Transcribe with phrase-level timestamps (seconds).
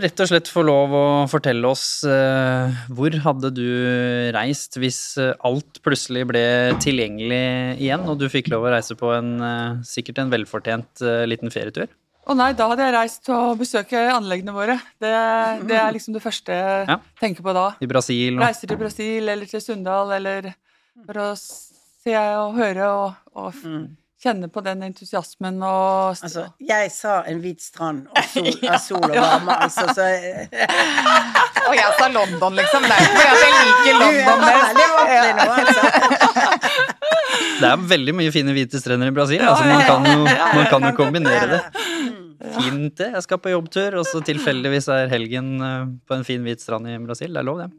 [0.00, 3.66] rett og slett få lov å fortelle oss eh, hvor hadde du
[4.32, 6.44] reist hvis eh, alt plutselig ble
[6.80, 7.40] tilgjengelig
[7.76, 11.52] igjen, og du fikk lov å reise på en eh, sikkert en velfortjent eh, liten
[11.52, 11.92] ferietur?
[12.24, 14.78] Å nei, da hadde jeg reist og besøke anleggene våre.
[15.02, 15.10] Det,
[15.68, 16.96] det er liksom det første jeg Ja.
[17.20, 17.66] tenker på da.
[17.82, 20.52] I Brasil og Reiser til Brasil eller til Sunndal eller
[21.04, 23.66] for å se og høre og, og f-
[24.22, 29.06] kjenne på den entusiasmen og Altså, jeg sa en hvit strand og sol, av sol
[29.08, 30.06] og varme, altså, så
[31.68, 32.86] Og jeg sa London, liksom.
[32.86, 34.76] Det er ikke fordi jeg liker er London best.
[35.46, 35.82] altså.
[37.62, 40.86] Det er veldig mye fine hvite strender i Brasil, altså man kan jo, man kan
[40.88, 41.60] jo kombinere det.
[42.56, 43.08] Fint det.
[43.14, 46.90] Jeg skal på jobbtur, og så tilfeldigvis er helgen eh, på en fin hvit strand
[46.90, 47.30] i Brasil.
[47.30, 47.70] Det er lov, det.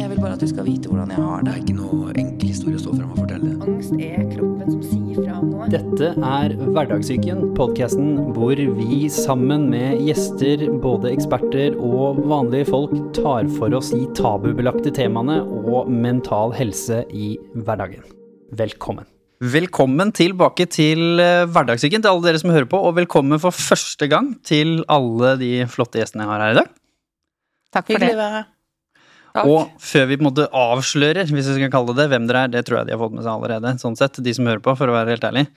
[0.00, 2.12] Jeg vil bare at du skal vite hvordan jeg har Det Det er ikke noe
[2.20, 3.54] enkel historie å stå frem og fortelle.
[3.68, 5.03] Angst er kroppen som sier.
[5.14, 13.46] Dette er Hverdagssyken, podkasten hvor vi sammen med gjester, både eksperter og vanlige folk, tar
[13.54, 18.02] for oss de tabubelagte temaene og mental helse i hverdagen.
[18.58, 19.06] Velkommen.
[19.44, 24.08] Velkommen tilbake til eh, Hverdagssyken til alle dere som hører på, og velkommen for første
[24.10, 26.74] gang til alle de flotte gjestene jeg har her i dag.
[27.74, 28.44] Takk for Hyggelig det.
[29.34, 29.48] Takk.
[29.50, 32.52] Og før vi på en måte avslører, hvis vi skal kalle det hvem dere er,
[32.52, 34.76] det tror jeg de har fått med seg allerede, sånn sett, de som hører på,
[34.78, 35.48] for å være helt ærlig,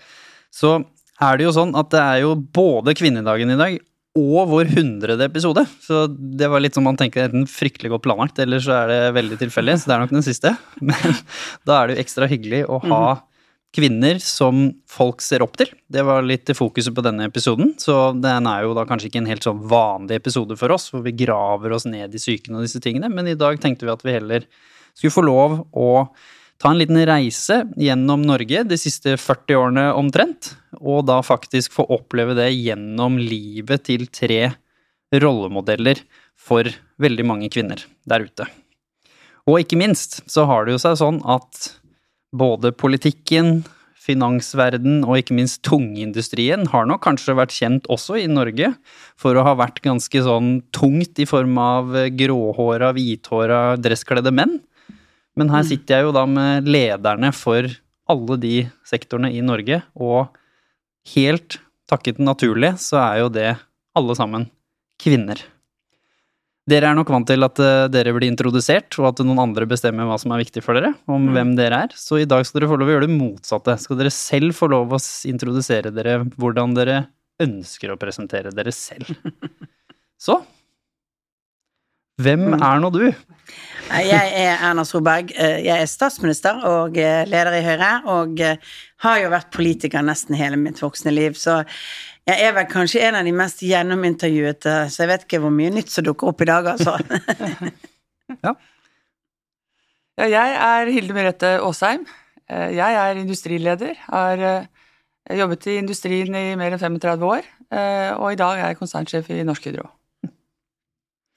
[0.54, 0.80] så
[1.22, 3.78] er det jo sånn at det er jo både kvinnedagen i dag
[4.18, 5.62] og vår hundrede episode.
[5.84, 9.00] Så det var litt som man tenker enten fryktelig godt planlagt, eller så er det
[9.18, 10.56] veldig tilfeldig, så det er nok den siste.
[10.90, 11.20] Men
[11.68, 13.04] da er det jo ekstra hyggelig å ha
[13.76, 15.70] kvinner som folk ser opp til.
[15.92, 19.30] Det var litt fokuset på denne episoden, så den er jo da kanskje ikke en
[19.30, 22.82] helt sånn vanlig episode for oss, hvor vi graver oss ned i psyken og disse
[22.84, 24.48] tingene, men i dag tenkte vi at vi heller
[24.98, 25.90] skulle få lov å
[26.58, 31.86] ta en liten reise gjennom Norge de siste 40 årene omtrent, og da faktisk få
[31.94, 34.56] oppleve det gjennom livet til tre
[35.14, 36.02] rollemodeller
[36.38, 36.68] for
[37.02, 38.48] veldig mange kvinner der ute.
[39.48, 41.78] Og ikke minst så har det jo seg sånn at
[42.36, 43.62] både politikken,
[44.08, 48.72] finansverden og ikke minst tungindustrien har nok kanskje vært kjent også i Norge
[49.20, 54.58] for å ha vært ganske sånn tungt i form av gråhåra, hvithåra, dresskledde menn.
[55.38, 57.68] Men her sitter jeg jo da med lederne for
[58.08, 58.56] alle de
[58.88, 60.32] sektorene i Norge, og
[61.14, 61.60] helt
[61.92, 63.52] takket naturlig så er jo det
[63.98, 64.48] alle sammen
[65.02, 65.42] kvinner.
[66.68, 70.08] Dere er nok vant til at eh, dere blir introdusert, og at noen andre bestemmer
[70.10, 71.94] hva som er viktig for dere, om hvem dere er.
[71.96, 73.78] Så i dag skal dere få lov å gjøre det motsatte.
[73.80, 75.00] Skal dere selv få lov å
[75.32, 77.06] introdusere dere hvordan dere
[77.44, 79.14] ønsker å presentere dere selv.
[80.28, 80.42] Så
[82.18, 83.04] Hvem er nå du?
[83.88, 85.32] Jeg er Erna Solberg.
[85.38, 88.42] Eh, Jeg er statsminister og eh, leder i Høyre, og
[89.06, 91.62] har jo vært politiker nesten hele mitt voksne liv, så
[92.28, 95.72] jeg er vel kanskje en av de mest gjennomintervjuete, så jeg vet ikke hvor mye
[95.78, 96.98] nytt som dukker opp i dag, altså.
[100.18, 102.02] Ja, jeg er Hilde Merete Aasheim.
[102.50, 103.94] Eh, Jeg er industrileder.
[104.08, 104.66] Har eh,
[105.38, 107.46] jobbet i industrien i mer enn 35 år.
[107.72, 109.86] eh, Og i dag er jeg konsernsjef i Norsk Hydro.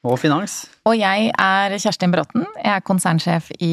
[0.08, 0.62] Og finans.
[0.88, 2.46] Og jeg er Kjerstin Bråten.
[2.56, 3.72] Jeg er konsernsjef i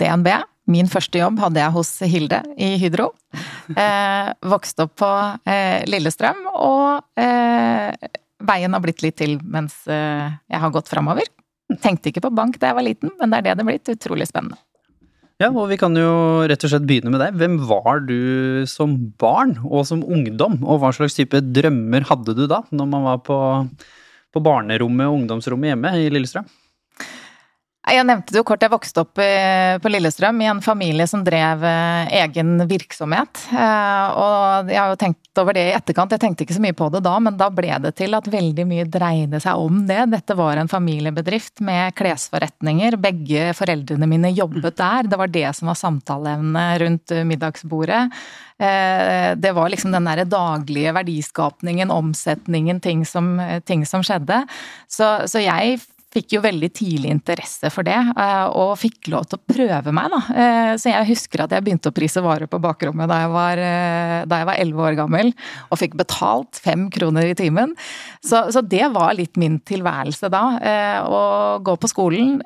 [0.00, 0.30] DNB.
[0.72, 3.10] Min første jobb hadde jeg hos Hilde i Hydro.
[3.76, 5.10] Eh, vokste opp på
[5.48, 8.10] eh, Lillestrøm, og eh,
[8.46, 11.28] veien har blitt litt til mens eh, jeg har gått framover.
[11.82, 13.92] Tenkte ikke på bank da jeg var liten, men det er det det er blitt.
[13.96, 14.60] Utrolig spennende.
[15.40, 17.36] Ja, og vi kan jo rett og slett begynne med deg.
[17.40, 22.44] Hvem var du som barn og som ungdom, og hva slags type drømmer hadde du
[22.50, 23.38] da, når man var på,
[24.32, 26.46] på barnerommet og ungdomsrommet hjemme i Lillestrøm?
[27.82, 31.24] Jeg nevnte det jo kort, jeg vokste opp eh, på Lillestrøm i en familie som
[31.26, 33.40] drev eh, egen virksomhet.
[33.50, 36.76] Eh, Og jeg har jo tenkt over det i etterkant, jeg tenkte ikke så mye
[36.78, 39.98] på det da, men da ble det til at veldig mye dreide seg om det.
[40.12, 45.10] Dette var en familiebedrift med klesforretninger, begge foreldrene mine jobbet der.
[45.10, 48.02] Det var det som var samtaleevnet rundt middagsbordet.
[48.62, 53.32] Det var liksom den derre daglige verdiskapningen, omsetningen, ting som,
[53.66, 54.44] ting som skjedde.
[54.86, 55.80] Så, så jeg
[56.12, 60.10] fikk jo veldig tidlig interesse for det, eh, og fikk lov til å prøve meg,
[60.12, 60.20] da.
[60.32, 63.58] Eh, Så jeg husker at jeg begynte å prise varer på bakrommet da jeg var,
[63.58, 65.32] eh, da jeg var 11 år gammel,
[65.70, 67.74] og fikk betalt fem kroner i timen.
[68.22, 70.42] Så, så det var litt min tilværelse da.
[71.02, 72.40] Å gå på skolen,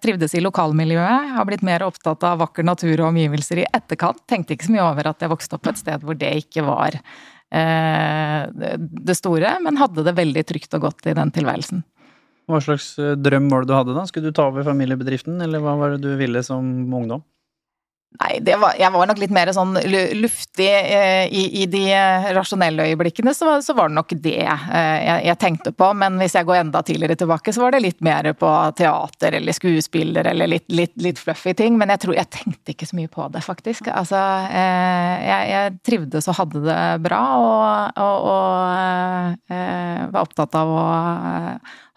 [0.00, 4.20] trivdes i lokalmiljøet, har blitt mer opptatt av vakker natur og omgivelser i etterkant.
[4.28, 6.64] Tenkte ikke så mye over at jeg vokste opp på et sted hvor det ikke
[6.66, 6.98] var
[7.50, 11.84] det store, men hadde det veldig trygt og godt i den tilværelsen.
[12.50, 14.04] Hva slags eh, drøm var det du hadde da?
[14.08, 17.24] Skulle du ta over familiebedriften, eller hva var det du ville som ungdom?
[18.14, 19.72] Nei, var, jeg var nok litt mer sånn
[20.20, 24.36] luftig eh, i, i de eh, rasjonelle øyeblikkene, så, var- så var det nok det
[24.46, 25.88] eh, jeg, jeg tenkte på.
[25.98, 29.56] Men hvis jeg går enda tidligere tilbake, så var det litt mer på teater eller
[29.58, 31.74] skuespiller eller litt, litt, litt fluffy ting.
[31.80, 33.90] Men jeg tror jeg tenkte ikke så mye på det, faktisk.
[33.90, 34.22] Altså,
[34.54, 36.78] jeg, jeg trivdes og hadde det
[37.08, 39.52] bra, og, og, og
[40.14, 40.86] var opptatt av å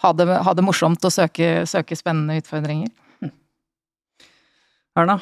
[0.01, 2.89] ha det, ha det morsomt og søke, søke spennende utfordringer.
[4.97, 5.21] Erna,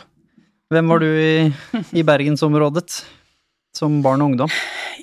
[0.74, 1.54] hvem var du i,
[2.00, 3.04] i bergensområdet
[3.76, 4.54] som barn og ungdom?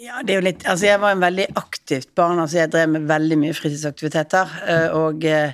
[0.02, 2.40] Ja, det er jo litt Altså, jeg var en veldig aktivt barn.
[2.42, 4.56] Altså, jeg drev med veldig mye fritidsaktiviteter.
[4.66, 5.52] eh, Og eh,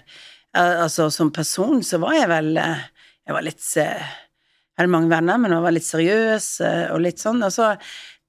[0.54, 2.86] altså, som person så var jeg vel eh,
[3.26, 4.06] Jeg var litt Jeg
[4.78, 6.46] hadde mange venner, men jeg var litt seriøs
[6.94, 7.42] og litt sånn.
[7.42, 7.72] Og så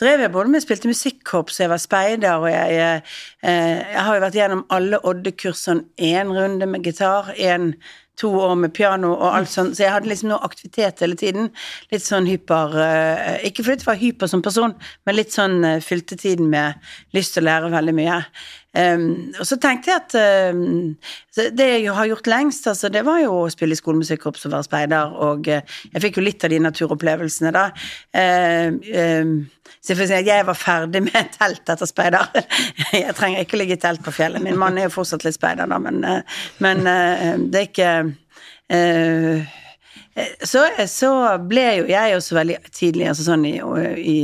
[0.01, 3.03] drev jeg både med spilte musikkorps, jeg var speider, og jeg, jeg,
[3.43, 7.75] jeg har jo vært gjennom alle Odde-kursene én runde med gitar, én
[8.19, 11.49] to år med piano og alt sånt, så jeg hadde liksom noe aktivitet hele tiden.
[11.93, 14.75] Litt sånn hyper eh, Ikke fordi jeg var hyper som person,
[15.07, 16.79] men litt sånn eh, fylte tiden med
[17.15, 18.21] lyst til å lære veldig mye.
[18.69, 20.91] Um, og så tenkte jeg at um,
[21.57, 24.67] det jeg har gjort lengst, altså, det var jo å spille i skolemusikkorps og være
[24.67, 27.65] speider, og uh, jeg fikk jo litt av de naturopplevelsene da.
[28.13, 28.77] Uh,
[29.23, 29.33] um,
[29.79, 32.29] så jeg si jeg var ferdig med telt etter speider.
[32.93, 34.43] Jeg trenger ikke ligge i telt på fjellet.
[34.43, 37.93] Min mann er jo fortsatt litt speider, da, men, uh, men eh, det er ikke
[40.43, 41.09] så, så
[41.47, 43.53] ble jo jeg også veldig tidlig, altså sånn i,
[44.01, 44.19] i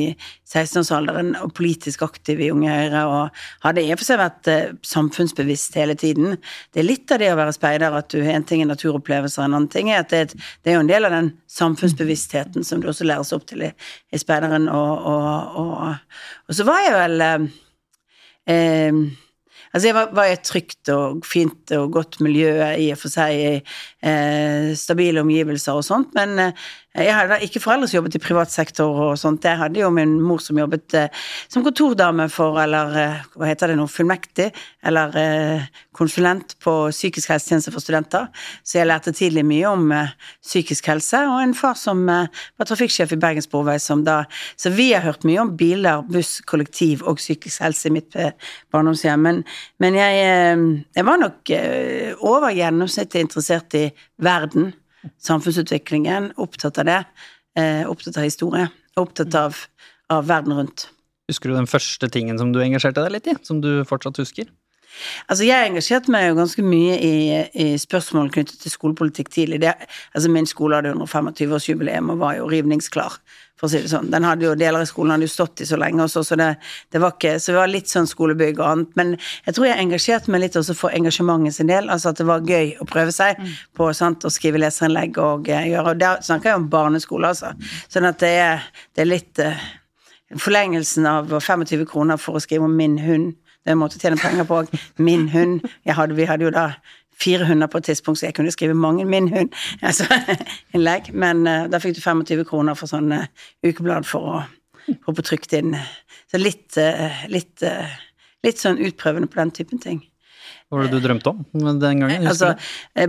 [0.49, 4.73] 16-årsalderen, og politisk aktiv i Unge Høyre, og hadde i og for seg vært eh,
[4.85, 6.37] samfunnsbevisst hele tiden.
[6.73, 9.57] Det er litt av det å være speider, at du en ting er naturopplevelser, en
[9.59, 12.89] annen ting er at det, det er jo en del av den samfunnsbevisstheten som du
[12.91, 13.73] også læres opp til i,
[14.11, 16.17] i speideren, og, og, og,
[16.49, 17.51] og så var jeg vel eh,
[18.55, 19.05] eh,
[19.75, 23.35] Altså, jeg var i et trygt og fint og godt miljø i og for seg,
[23.35, 23.49] i
[24.05, 26.65] eh, stabile omgivelser og sånt, men eh,
[26.95, 29.43] jeg hadde ikke foreldre som jobbet i privat sektor og sånt.
[29.43, 33.73] Jeg hadde jo min mor som jobbet eh, som kontordame for, eller eh, hva heter
[33.73, 34.47] det nå, fullmektig,
[34.87, 35.65] eller eh,
[35.95, 38.29] konsulent på psykisk helsetjeneste for studenter.
[38.63, 40.13] Så jeg lærte tidlig mye om eh,
[40.45, 44.23] psykisk helse, og en far som var trafikksjef i Bergens Sporvei, som da
[44.55, 48.15] Så vi har hørt mye om biler, buss, kollektiv og psykisk helse i mitt
[48.71, 49.43] barndomshjem, men,
[49.83, 50.23] men jeg,
[50.95, 51.51] jeg var nok
[52.23, 53.85] over gjennomsnittet interessert i
[54.21, 54.73] verden
[55.21, 57.05] samfunnsutviklingen, opptatt av det,
[57.55, 59.55] eh, opptatt av historie, opptatt av,
[60.09, 60.89] av verden rundt.
[61.29, 64.49] Husker du den første tingen som du engasjerte deg litt i, som du fortsatt husker?
[65.27, 67.15] Altså, jeg engasjerte meg jo ganske mye i,
[67.51, 69.61] i spørsmål knyttet til skolepolitikk tidlig.
[69.63, 69.73] Det,
[70.13, 73.17] altså, min skole hadde 125-årsjubileum og var jo rivningsklar,
[73.55, 74.09] for å si det sånn.
[74.11, 76.49] Den hadde jo, Deler av skolen hadde jo stått i så lenge også, så det,
[76.91, 78.91] det var ikke Så det var litt sånn skolebygg og annet.
[78.99, 79.13] Men
[79.45, 81.87] jeg tror jeg engasjerte meg litt også for engasjementet sin del.
[81.93, 83.39] Altså at det var gøy å prøve seg
[83.75, 87.55] på sant, å skrive leserinnlegg og uh, gjøre Og der snakker jeg om barneskole, altså.
[87.87, 89.65] Sånn at det er, det er litt uh,
[90.41, 93.35] Forlengelsen av 25 kroner for å skrive om min hund.
[93.65, 94.61] Det å tjene penger på.
[95.01, 95.65] Min hund.
[95.89, 96.69] Hadde, vi hadde jo da
[97.21, 99.53] fire hunder på et tidspunkt, så jeg kunne skrive mange min hund.
[99.81, 100.07] Altså,
[100.75, 101.11] innlegg.
[101.13, 103.27] Men uh, da fikk du 25 kroner for sånn uh,
[103.65, 104.41] ukeblad for å
[105.05, 105.77] få på trykt inn.
[106.31, 107.63] Så litt, uh, litt,
[108.45, 110.03] litt sånn utprøvende på den typen ting.
[110.69, 112.25] Hva var det du drømte om den gangen?
[112.25, 112.55] Altså,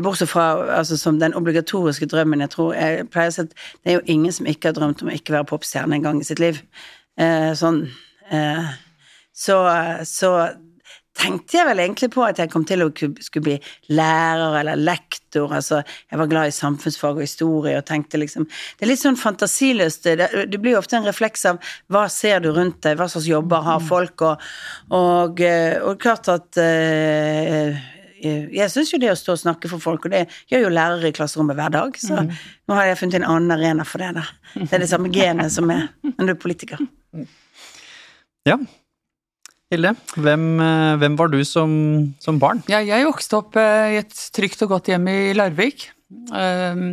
[0.04, 0.44] bortsett fra
[0.76, 4.04] altså, som den obligatoriske drømmen Jeg tror, jeg pleier å si at det er jo
[4.12, 6.60] ingen som ikke har drømt om å ikke være popstjerne en gang i sitt liv.
[7.16, 7.86] Eh, sånn.
[9.36, 9.56] Så,
[10.08, 10.30] så
[11.16, 13.56] tenkte jeg vel egentlig på at jeg kom til å skulle bli
[13.96, 15.52] lærer eller lektor.
[15.58, 19.18] Altså, jeg var glad i samfunnsfag og historie og tenkte liksom Det er litt sånn
[19.20, 20.06] fantasiløst.
[20.06, 21.60] Det, det blir jo ofte en refleks av
[21.92, 24.46] hva ser du rundt deg, hva slags jobber har folk, og,
[24.94, 27.84] og, eh, og klart at uh,
[28.26, 31.10] jeg syns jo det å stå og snakke for folk, og det gjør jo lærere
[31.10, 34.24] i klasserommet hver dag, så nå har jeg funnet en annen arena for det, da.
[34.56, 35.84] Det er det samme genet som er
[36.16, 36.80] når du er politiker.
[38.48, 38.56] Ja.
[39.66, 41.70] Hilde, hvem, eh, hvem var du som,
[42.22, 42.60] som barn?
[42.70, 45.88] Ja, jeg vokste opp eh, i et trygt og godt hjem i Larvik.
[46.30, 46.84] Eh,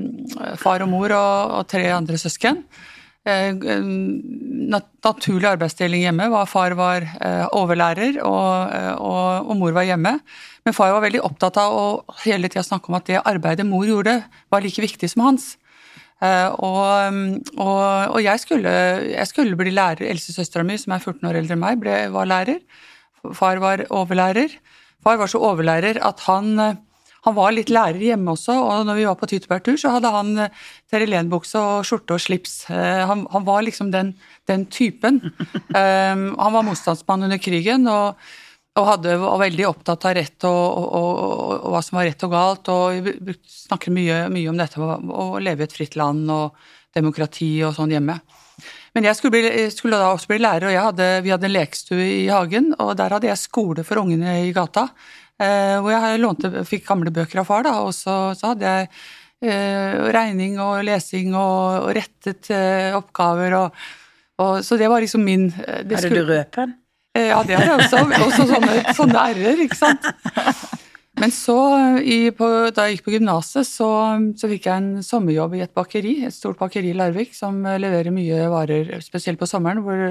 [0.57, 2.63] Far og mor og, og tre andre søsken.
[3.23, 7.05] Nat naturlig arbeidsdeling hjemme var far var
[7.55, 10.17] overlærer og, og, og mor var hjemme.
[10.65, 11.85] Men far var veldig opptatt av å
[12.25, 14.17] hele tida snakke om at det arbeidet mor gjorde,
[14.51, 15.53] var like viktig som hans.
[16.23, 17.19] Eh, og,
[17.57, 17.83] og,
[18.15, 18.71] og jeg, skulle,
[19.11, 20.05] jeg skulle bli lærer.
[20.13, 22.63] Eldstesøstera mi, som er 14 år eldre enn meg, ble, var lærer.
[23.35, 24.55] Far var overlærer.
[25.03, 26.53] Far var så overlærer at han,
[27.27, 30.31] han var litt lærer hjemme også, og når vi var på tyttebærtur, så hadde han
[30.45, 32.63] eh, terrelenbukse og skjorte og slips.
[32.71, 34.13] Eh, Han, han var liksom den,
[34.47, 35.21] den typen.
[35.75, 38.15] Um, han var motstandsmann under krigen, og,
[38.73, 42.23] og hadde, var veldig opptatt av rett og, og, og, og hva som var rett
[42.25, 46.31] og galt, og vi snakker mye, mye om dette å leve i et fritt land
[46.33, 46.57] og
[46.93, 48.17] demokrati og sånn hjemme.
[48.93, 52.05] Men jeg skulle, bli, skulle da også bli lærer, og hadde, vi hadde en lekestue
[52.25, 54.87] i hagen, og der hadde jeg skole for ungene i gata.
[55.41, 58.89] Eh, hvor jeg lånte, fikk gamle bøker av far, da, og så, så hadde jeg
[59.49, 63.83] eh, regning og lesing og, rettet eh, oppgaver og,
[64.65, 66.73] Så det var liksom min Er det Hadde du røpen?
[67.13, 67.99] Eh, ja, det hadde jeg også.
[68.25, 70.07] Også sånne, sånne r-er, ikke sant.
[71.21, 71.57] Men så,
[72.01, 73.89] i, på, da jeg gikk på gymnaset, så,
[74.33, 78.09] så, fikk jeg en sommerjobb i et bakeri, et stort bakeri i Larvik, som leverer
[78.15, 80.01] mye varer, spesielt på sommeren, hvor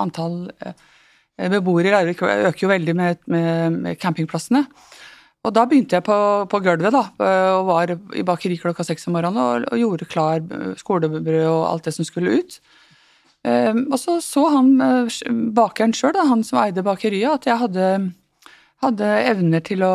[0.00, 4.64] antall eh, beboere i Larvik øker jo veldig med, med, med, campingplassene.
[5.44, 6.16] Og da begynte jeg på,
[6.48, 7.04] på gulvet, da,
[7.60, 10.40] og var i bakeri klokka seks om morgenen og, og gjorde klar
[10.80, 12.58] skolebrød og alt det som skulle ut.
[13.48, 14.74] Um, og så så han
[15.56, 17.90] bakeren sjøl, han som eide bakeriet, at jeg hadde
[18.84, 19.94] hadde evner til å,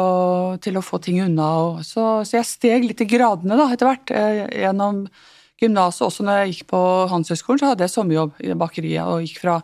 [0.63, 1.83] til å få ting unna.
[1.85, 4.11] Så, så, jeg steg litt i gradene da, etter hvert.
[4.11, 5.05] Eh, gjennom
[5.61, 6.81] gymnaset, også når jeg gikk på
[7.11, 9.61] Handelshøyskolen, så hadde jeg sommerjobb i bakeriet og gikk fra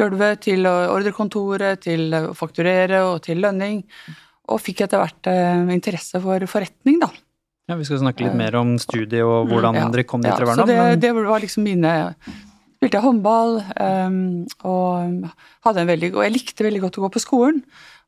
[0.00, 3.84] gulvet til ordrekontoret, til å fakturere og til lønning.
[4.52, 7.12] Og fikk etter hvert eh, interesse for forretning, da.
[7.68, 10.56] Ja, Vi skal snakke litt mer om studiet og hvordan ja, dere kom dit nå.
[10.56, 10.98] Så det, men...
[11.00, 11.92] det var liksom mine
[12.84, 14.16] Spilte jeg håndball um,
[14.68, 15.28] og
[15.64, 17.62] hadde en veldig Og jeg likte veldig godt å gå på skolen.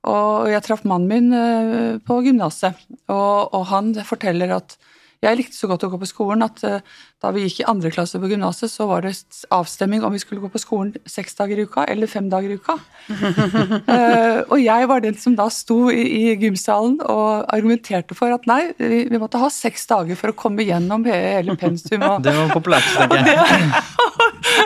[0.07, 2.77] Og jeg traff mannen min eh, på gymnaset,
[3.09, 4.77] og, og, han forteller at
[5.25, 6.83] jeg likte så godt å gå på skolen at eh,
[7.25, 9.15] da vi gikk i andre klasse på gymnaset, så var det
[9.55, 12.59] avstemming om vi skulle gå på skolen seks dager i uka eller fem dager i
[12.61, 12.77] uka.
[13.09, 18.47] uh, og jeg var den som da sto i, i gymsalen og argumenterte for at
[18.47, 22.05] nei, vi, vi, måtte ha seks dager for å komme gjennom hele pensum.
[22.05, 23.71] Og, det var populært, tenker jeg.
[24.47, 24.66] det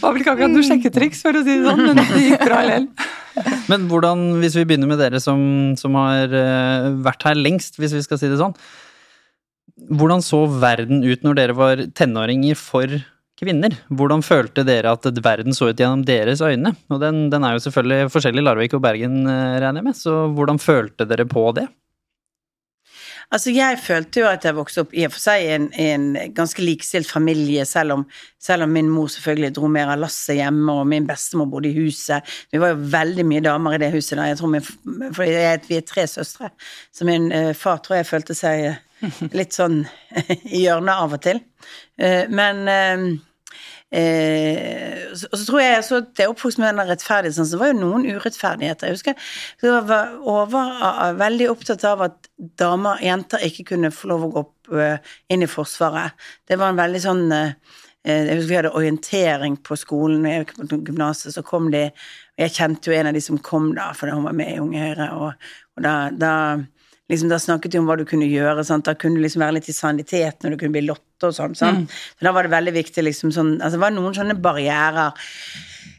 [0.00, 2.60] var vel ikke akkurat noe sjekketriks, for å si det sånn, men det gikk bra
[2.66, 2.88] likevel.
[3.70, 5.40] Men hvordan, hvis vi begynner med dere som,
[5.78, 8.56] som har uh, vært her lengst, hvis vi skal si det sånn.
[9.94, 12.98] Hvordan så verden ut når dere var tenåringer for
[13.38, 13.76] kvinner?
[13.94, 16.74] Hvordan følte dere at verden så ut gjennom deres øyne?
[16.90, 20.24] Og den, den er jo selvfølgelig forskjellig Larvik og Bergen, eh, regner jeg med, så
[20.34, 21.68] hvordan følte dere på det?
[23.28, 26.06] Altså, jeg følte jo at jeg vokste opp i og for seg i en, en,
[26.36, 28.04] ganske likestilt familie, selv om,
[28.40, 31.76] selv om, min mor selvfølgelig dro mer av lasset hjemme, og min bestemor bodde i
[31.76, 32.24] huset.
[32.52, 34.30] Vi var jo veldig mye damer i det huset da.
[34.30, 34.64] Jeg tror min,
[35.12, 36.48] for jeg, vi er tre søstre,
[36.88, 38.70] så min uh, far tror jeg følte seg
[39.36, 39.82] litt sånn
[40.56, 41.44] i hjørnet av og til.
[42.00, 42.64] Uh, men
[43.88, 47.78] Eh, og så tror jeg så det oppvokst med den rettferdigheten, så det var jo
[47.80, 48.90] noen urettferdigheter.
[48.90, 49.30] Jeg husker
[49.62, 52.30] jeg var over, veldig opptatt av at
[52.60, 56.16] damer, jenter, ikke kunne få lov å gå opp, uh, inn i Forsvaret.
[56.44, 57.76] Det var en veldig sånn uh,
[58.08, 61.88] Jeg husker vi hadde orientering på skolen, når jeg gikk på gymnaset, så kom de
[61.88, 64.60] og Jeg kjente jo en av de som kom da, fordi hun var med i
[64.62, 66.34] Unge Høyre, og, og da, da
[67.08, 68.64] liksom, Da snakket de om hva du kunne gjøre.
[68.66, 68.86] Sant?
[68.88, 71.56] Da kunne du liksom være litt i sanitet når du kunne bli lotte og sånn.
[71.56, 71.86] Mm.
[71.88, 75.16] Så da var det veldig viktig liksom sånn Altså det var noen sånne barrierer.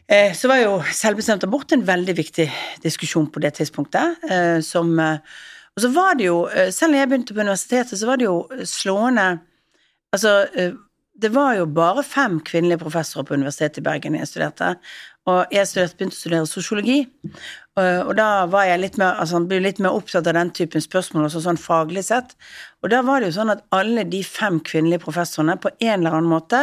[0.10, 2.48] Eh, så var jo selvbestemt abort en veldig viktig
[2.86, 4.24] diskusjon på det tidspunktet.
[4.30, 5.22] Eh, som eh,
[5.78, 8.26] Og så var det jo, eh, selv når jeg begynte på universitetet, så var det
[8.30, 9.30] jo slående
[10.10, 10.74] Altså eh,
[11.22, 14.76] det var jo bare fem kvinnelige professorer på Universitetet i Bergen jeg studerte,
[15.30, 17.00] og jeg studerte, begynte å studere sosiologi.
[17.80, 21.28] Og da var jeg litt mer, altså, ble litt mer opptatt av den typen spørsmål,
[21.28, 22.34] også sånn faglig sett.
[22.84, 26.18] Og da var det jo sånn at alle de fem kvinnelige professorene på en eller
[26.18, 26.60] annen måte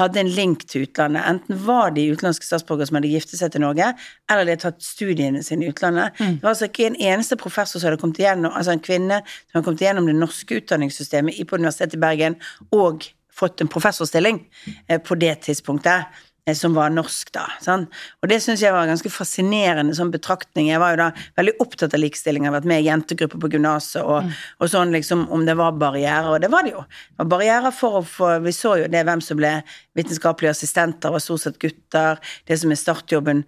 [0.00, 1.26] hadde en link til utlandet.
[1.30, 3.92] Enten var de utenlandske statsborgere som hadde giftet seg til Norge,
[4.30, 6.16] eller de hadde tatt studiene sine i utlandet.
[6.18, 6.38] Mm.
[6.38, 9.58] Det var altså ikke en eneste professor som hadde kommet igjennom, altså en kvinne som
[9.58, 12.40] hadde kommet igjennom det norske utdanningssystemet på Universitetet i Bergen
[12.74, 14.42] og fått en professorstilling
[14.88, 16.24] eh, på det tidspunktet.
[16.48, 17.44] Eh, som var norsk, da.
[17.62, 17.86] Sånn.
[18.22, 20.70] Og det syns jeg var en ganske fascinerende sånn betraktning.
[20.70, 24.00] Jeg var jo da veldig opptatt av likestilling, har vært med i jentegrupper på gymnaset
[24.00, 24.38] og, mm.
[24.58, 26.84] og, sånn liksom om det var barrierer, og det var det jo.
[27.10, 29.58] Det var barrierer for å få Vi så jo det hvem som ble
[29.98, 33.44] vitenskapelige assistenter, var stort sett gutter, det som er startjobben.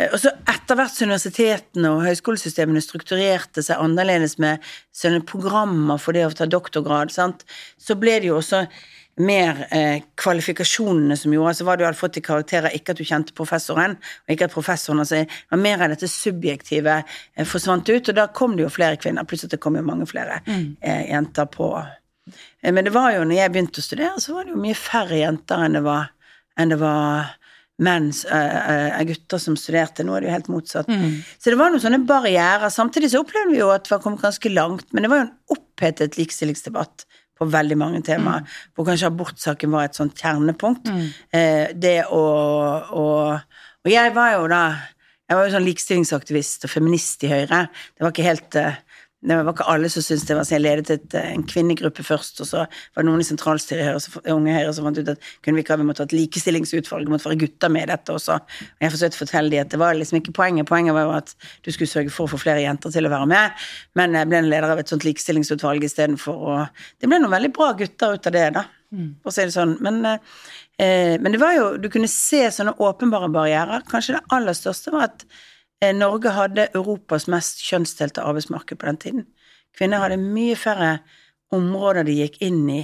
[0.00, 4.64] Eh, og så etter hvert som universitetene og høyskolesystemene strukturerte seg annerledes med
[4.96, 7.46] sånne programmer for det å ta doktorgrad, sant,
[7.78, 8.64] så ble det jo også
[9.20, 13.00] mer eh, kvalifikasjonene som gjorde, så var det du hadde fått i karakterer, ikke at
[13.00, 17.88] du kjente professoren, og ikke at professoren altså, var Mer av dette subjektive eh, forsvant
[17.92, 19.28] ut, og da kom det jo flere kvinner.
[19.28, 20.64] Plutselig kom jo mange flere mm.
[20.80, 24.48] eh, jenter på eh, Men det var jo, når jeg begynte å studere, så var
[24.48, 26.10] det jo mye færre jenter enn det var,
[26.56, 27.36] enn det var
[27.82, 30.04] menn, uh, gutter som studerte.
[30.06, 30.90] Nå er det jo helt motsatt.
[30.92, 31.16] Mm.
[31.40, 32.70] Så det var noen sånne barrierer.
[32.70, 35.24] Samtidig så opplevde vi jo at vi var kommet ganske langt, men det var jo
[35.24, 37.06] en opphetet likestillingsdebatt
[37.42, 38.56] på veldig mange temaer, mm.
[38.74, 40.88] hvor kanskje abortsaken var et sånt kjernepunkt.
[40.88, 41.04] Mm.
[41.34, 42.22] Eh, det å,
[43.02, 43.06] å,
[43.82, 44.64] Og jeg var jo da
[45.26, 47.62] Jeg var jo sånn likestillingsaktivist og feminist i Høyre.
[47.96, 48.80] Det var ikke helt eh,
[49.22, 52.02] det var ikke alle som syntes det var så jeg ledet et, eh, en kvinnegruppe
[52.02, 55.28] først, og så var det noen i sentralstyret Høyre, Unge Høyre som fant ut at
[55.44, 58.16] kunne vi ikke ha, vi måtte ha et likestillingsutvalg, måtte være gutter med i dette
[58.16, 58.40] også.
[58.42, 61.14] Og jeg forsøkte å fortelle dem at det var liksom ikke poenget, poenget var jo
[61.20, 63.62] at du skulle sørge for å få flere jenter til å være med,
[64.00, 66.58] men jeg ble en leder av et sånt likestillingsutvalg istedenfor å
[66.98, 68.66] Det ble noen veldig bra gutter ut av det, da,
[69.22, 69.76] for å si det sånn.
[69.82, 70.18] Men, eh,
[70.78, 73.86] eh, men det var jo Du kunne se sånne åpenbare barrierer.
[73.86, 75.24] Kanskje det aller største var at
[75.96, 79.26] Norge hadde Europas mest kjønnsdelte arbeidsmarked på den tiden.
[79.76, 80.98] Kvinner hadde mye færre
[81.52, 82.82] områder de gikk inn i.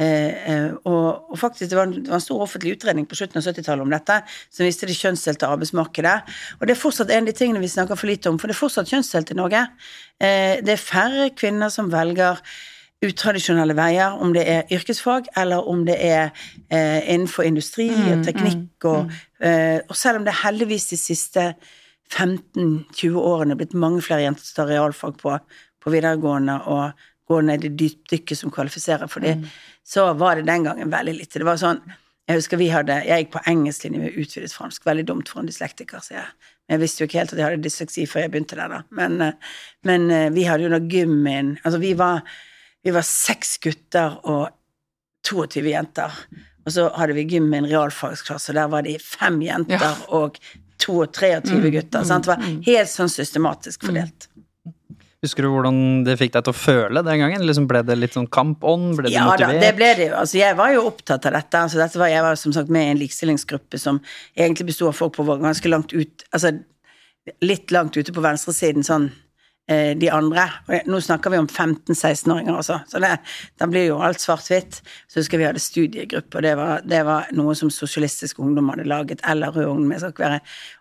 [0.00, 3.18] Eh, eh, og, og faktisk, det var, en, det var en stor offentlig utredning på
[3.18, 4.16] slutten av 70-tallet om dette,
[4.48, 6.16] som viste det kjønnsdelte arbeidsmarkedet.
[6.56, 8.56] Og det er fortsatt en av de tingene vi snakker for lite om, for det
[8.56, 9.64] er fortsatt kjønnsdelt i Norge.
[10.16, 12.40] Eh, det er færre kvinner som velger
[13.04, 16.26] utradisjonelle veier, om det er yrkesfag eller om det er
[16.68, 21.46] eh, innenfor industri og teknikk og, eh, og selv om det heldigvis de siste
[22.12, 25.36] 15-20 årene blitt mange flere jenter som tar realfag på,
[25.80, 29.36] på videregående og går ned i dypdykket som kvalifiserer for det,
[29.86, 31.38] så var det den gangen veldig lite.
[31.38, 31.82] Det var sånn
[32.30, 35.48] jeg husker vi hadde, jeg gikk på engelsklinje med utvidet fransk, veldig dumt for en
[35.48, 36.28] dyslektiker, sier jeg.
[36.62, 38.78] Men jeg visste jo ikke helt at jeg hadde dysleksi før jeg begynte der, da.
[38.94, 39.56] Men, eh,
[39.88, 42.20] men eh, vi hadde jo da gymmen Altså, vi var,
[42.86, 44.44] vi var seks gutter og
[45.26, 46.20] 22 jenter.
[46.62, 49.90] Og så hadde vi gym med en realfagsklasse, og der var de fem jenter Ja.
[50.14, 50.38] og
[50.82, 52.04] to og 23 gutter.
[52.08, 52.26] sant?
[52.26, 54.26] Det var helt sånn systematisk fordelt.
[55.20, 57.42] Husker du hvordan det fikk deg til å føle den gangen?
[57.44, 58.94] Liksom ble det litt sånn kampånd?
[58.96, 59.60] Ble du Ja da, motivert?
[59.60, 60.14] det ble det jo.
[60.16, 61.60] Altså, jeg var jo opptatt av dette.
[61.60, 64.00] Altså, dette var, jeg var som sagt med i en likestillingsgruppe som
[64.32, 66.54] egentlig besto av folk på ganske langt ut Altså
[67.44, 69.10] litt langt ute på venstresiden, sånn
[69.70, 70.46] de andre.
[70.66, 73.12] Og nå snakker vi om 15-16-åringer også, så det,
[73.60, 74.80] da blir jo alt svart-hvitt.
[75.06, 78.88] Så husker vi hadde studiegruppe, og det var, det var noe som Sosialistisk Ungdom hadde
[78.90, 80.40] laget, eller Rød Ungdom, jeg skal ikke være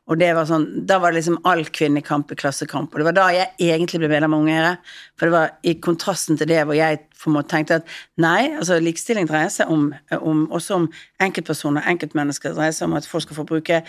[0.09, 3.17] Og det var sånn, da var det liksom all kvinnekamp i klassekamp, og det var
[3.19, 4.73] da jeg egentlig ble medlem av Unge.
[5.19, 7.91] For det var i kontrasten til det hvor jeg en måte tenkte at
[8.21, 10.87] nei, altså likestilling dreier seg om, om også om
[11.21, 12.55] enkeltpersoner, enkeltmennesker.
[12.57, 13.83] Dreier seg om at folk skal få bruke,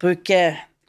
[0.00, 0.40] bruke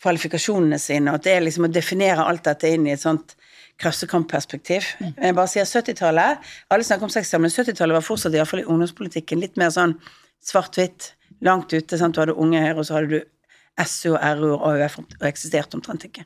[0.02, 3.36] kvalifikasjonene sine, og at det er liksom å definere alt dette inn i et sånt
[3.82, 4.88] klassekamperspektiv.
[5.02, 9.42] Jeg bare sier 70-tallet, alle snakker om 60-tallet, men 70-tallet var fortsatt iallfall i ungdomspolitikken
[9.42, 9.98] litt mer sånn
[10.46, 11.14] svart-hvitt,
[11.46, 12.00] langt ute.
[12.00, 12.16] Sant?
[12.16, 15.78] Du hadde Unge Høyre, og så hadde du SU og RU og AUF, og eksisterte
[15.80, 16.26] omtrent ikke.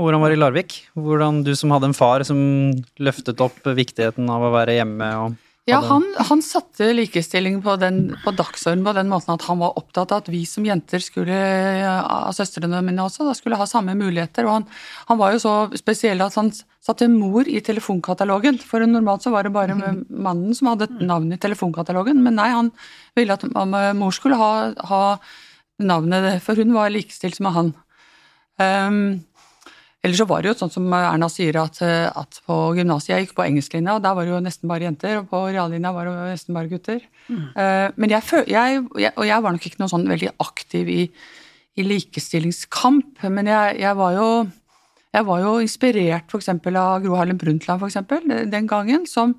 [0.00, 0.76] Og Hvordan var det i Larvik?
[0.96, 2.38] Hvordan du som hadde en far som
[3.02, 8.16] løftet opp viktigheten av å være hjemme og Ja, han, han satte likestilling på, den,
[8.24, 11.36] på dagsordenen på den måten at han var opptatt av at vi som jenter skulle,
[12.02, 14.48] av søstrene mine også, da skulle ha samme muligheter.
[14.48, 14.66] Og han,
[15.06, 16.50] han var jo så spesiell at han
[16.82, 18.58] satte mor i telefonkatalogen.
[18.58, 19.78] For normalt så var det bare
[20.26, 22.18] mannen som hadde navn i telefonkatalogen.
[22.26, 22.74] Men nei, han
[23.14, 23.46] ville at
[23.94, 24.52] mor skulle ha,
[24.90, 25.04] ha
[25.78, 27.74] navnet, for hun var likestilt med han.
[28.58, 29.04] Um,
[30.02, 33.26] Ellers så var det jo sånn som Erna sier, at, eh, at på gymnaset jeg
[33.26, 36.08] gikk på engelsklinja, og der var det jo nesten bare jenter, og på reallinja var
[36.08, 37.04] det jo nesten bare gutter.
[37.30, 41.04] Eh, men jeg, jeg, jeg, og jeg var nok ikke noe sånn veldig aktiv i,
[41.78, 44.26] i likestillingskamp, men jeg, jeg var jo
[45.12, 46.48] jeg var jo inspirert f.eks.
[46.48, 49.34] av Gro Harlem Brundtland for eksempel, den gangen, som,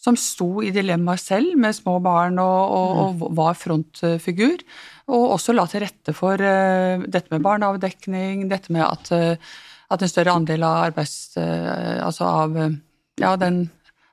[0.00, 4.64] som sto i dilemmaer selv med små barn og, og, og var frontfigur.
[5.12, 9.52] Og også la til rette for uh, dette med barneavdekning, dette med at, eh,
[9.90, 11.36] at en større andel av arbeids...
[11.40, 12.78] eh, altså av eh,
[13.20, 13.66] ja, den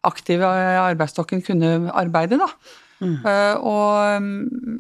[0.06, 2.50] aktive arbeidsstokken kunne arbeide, da.
[3.04, 4.28] Eh, og,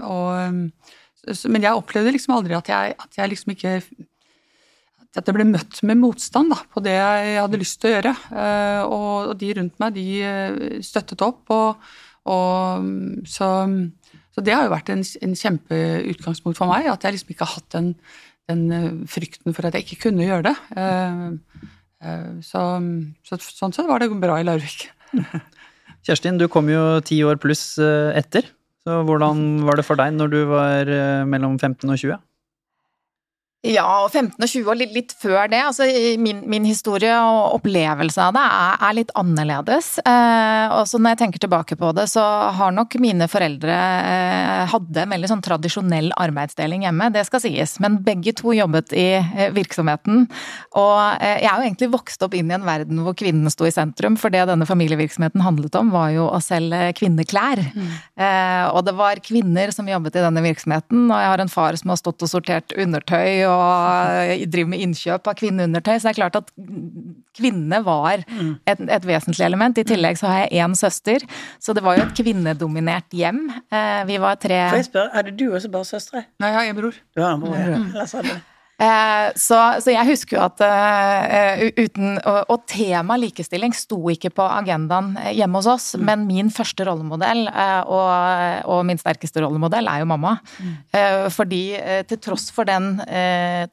[0.07, 3.79] og, men jeg opplevde liksom aldri at jeg, at jeg liksom ikke
[5.15, 8.11] at jeg ble møtt med motstand da, på det jeg hadde lyst til å gjøre.
[8.35, 11.43] Eh, og, de rundt meg, de eh, støttet opp.
[11.55, 11.85] Og,
[12.31, 13.49] og mm, så,
[14.35, 17.61] så det har jo vært en, en kjempeutgangspunkt for meg, at jeg liksom ikke har
[17.61, 17.93] hatt den,
[18.51, 20.55] den eh, frykten for at jeg ikke kunne gjøre det.
[20.77, 21.23] Eh,
[22.05, 22.65] eh, så,
[23.25, 24.87] så sånn sett var det bra i Larvik.
[26.05, 28.45] Kjerstin, du kom jo ti år pluss etter.
[28.85, 30.91] Så hvordan var det for deg når du var
[31.25, 32.19] mellom 15 og 20?
[33.65, 35.61] Ja, og 15 og 20 og litt, litt før det.
[35.65, 35.87] Altså,
[36.21, 39.87] min, min historie og opplevelse av det er, er litt annerledes.
[40.05, 42.23] Eh, og så når jeg tenker tilbake på det, så
[42.55, 47.77] har nok mine foreldre eh, hadde en veldig sånn tradisjonell arbeidsdeling hjemme, det skal sies.
[47.83, 50.27] Men begge to jobbet i eh, virksomheten.
[50.77, 53.65] Og eh, jeg er jo egentlig vokst opp inn i en verden hvor kvinnene sto
[53.65, 57.63] i sentrum, for det denne familievirksomheten handlet om, var jo å selge kvinneklær.
[57.65, 61.81] Eh, og det var kvinner som jobbet i denne virksomheten, og jeg har en far
[61.81, 63.54] som har stått og sortert undertøy og
[64.49, 66.51] driver med innkjøp av kvinneundertøy, så det er klart at
[67.35, 69.77] kvinnene var et, et vesentlig element.
[69.81, 71.25] I tillegg så har jeg én søster,
[71.59, 73.45] så det var jo et kvinnedominert hjem.
[73.71, 76.25] Eh, Vi var tre Får jeg spørre, hadde du også bare søstre?
[76.39, 76.99] Nei, jeg har en bror.
[77.15, 77.79] Du har en bror, ja.
[77.79, 78.43] Mm.
[78.75, 85.13] Så, så, jeg husker jo at uh, uten Og, temaet likestilling sto ikke på agendaen
[85.31, 86.03] hjemme hos oss, mm.
[86.07, 88.09] men min første rollemodell og,
[88.67, 90.35] og, min sterkeste rollemodell er jo mamma.
[90.59, 90.73] Mm.
[91.33, 91.61] Fordi
[92.09, 92.97] til tross for den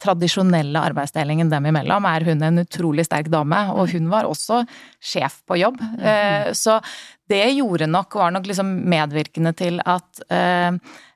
[0.01, 4.61] tradisjonelle arbeidsdelingen dem imellom, er hun en utrolig sterk dame, og hun var også
[5.03, 5.81] sjef på jobb.
[5.99, 6.53] Mm.
[6.57, 6.79] Så
[7.31, 10.71] det gjorde nok, var nok liksom medvirkende til at Eh,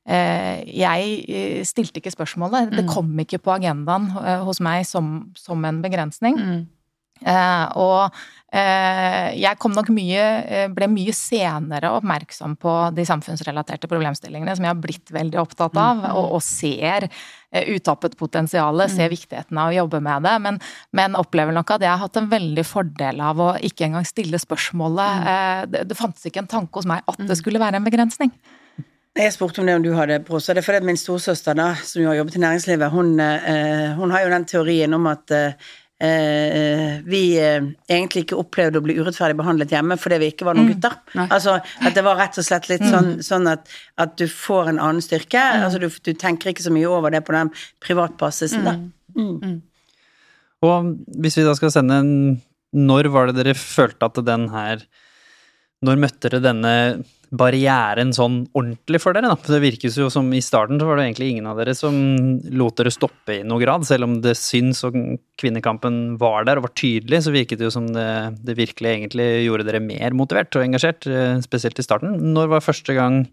[0.07, 2.71] jeg eh, stilte ikke spørsmålet.
[2.71, 2.91] Det mm.
[2.93, 6.39] kom ikke på agendaen eh, hos meg som, som en begrensning.
[6.39, 6.65] Mm.
[7.81, 8.13] og
[8.53, 14.83] jeg kom nok mye Ble mye senere oppmerksom på de samfunnsrelaterte problemstillingene som jeg har
[14.83, 16.05] blitt veldig opptatt av, mm.
[16.11, 17.07] og, og ser
[17.73, 20.61] utappet potensialet, ser viktigheten av å jobbe med det, men,
[20.93, 24.39] men, opplever nok at jeg har hatt en veldig fordel av å ikke engang stille
[24.39, 25.27] spørsmålet.
[25.73, 28.35] Det, det fantes ikke en tanke hos meg at det skulle være en begrensning.
[29.17, 30.53] Jeg spurte om det om du hadde prosa.
[30.53, 34.13] Det er fordi min storsøster, da, som jo har jobbet i næringslivet, hun, eh, hun
[34.13, 38.97] har jo den teorien om at eh, eh vi eh, egentlig ikke opplevde å bli
[38.99, 40.73] urettferdig behandlet hjemme fordi vi ikke var noen mm.
[40.75, 40.97] gutter.
[41.25, 43.23] Altså at det var rett og slett litt sånn, mm.
[43.25, 43.65] sånn at,
[43.97, 45.41] at, du får en annen styrke.
[45.41, 45.65] Mm.
[45.65, 47.49] Altså du, du, tenker ikke så mye over det på den
[47.81, 48.77] privatbasisen, da.
[49.17, 49.33] Mm.
[49.41, 49.57] Mm.
[50.67, 52.13] Og hvis vi da skal sende en
[52.73, 54.81] Når var det dere følte at den her
[55.85, 56.73] Når møtte dere denne
[57.35, 59.31] barrieren sånn ordentlig for dere?
[59.31, 59.37] da?
[59.39, 61.97] For Det virkes jo som i starten så var det egentlig ingen av dere som
[62.55, 63.87] lot dere stoppe i noen grad.
[63.87, 64.95] Selv om det syns og
[65.39, 68.07] kvinnekampen var der og var tydelig, så virket det jo som det,
[68.47, 72.15] det virkelig egentlig gjorde dere mer motivert og engasjert, eh, spesielt i starten.
[72.33, 73.25] Når var første gang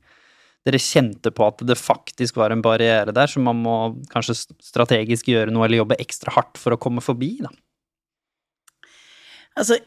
[0.64, 3.76] dere kjente på at det faktisk var en barriere der, så man må
[4.12, 7.52] kanskje strategisk gjøre noe eller jobbe ekstra hardt for å komme forbi, da?
[9.54, 9.78] Altså,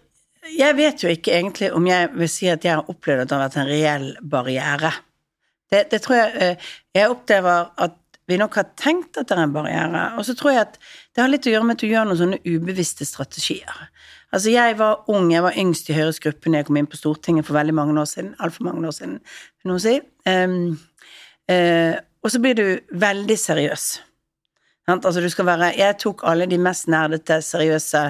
[0.55, 3.37] jeg vet jo ikke egentlig om jeg vil si at jeg har opplevd at det
[3.37, 4.91] har vært en reell barriere.
[5.67, 9.43] Det, det tror jeg eh, Jeg opplever at vi nok har tenkt at det er
[9.45, 10.03] en barriere.
[10.19, 10.79] Og så tror jeg at
[11.15, 13.85] det har litt å gjøre med at du gjør noen sånne ubevisste strategier.
[14.35, 16.99] Altså, jeg var ung, jeg var yngst i Høyres gruppe når jeg kom inn på
[16.99, 18.33] Stortinget for veldig mange år siden.
[18.43, 19.21] Altfor mange år siden,
[19.63, 19.95] vil noen si.
[20.27, 20.57] Um,
[21.47, 23.87] uh, og så blir du veldig seriøs.
[24.91, 28.03] Altså, du skal være Jeg tok alle de mest nerdete, seriøse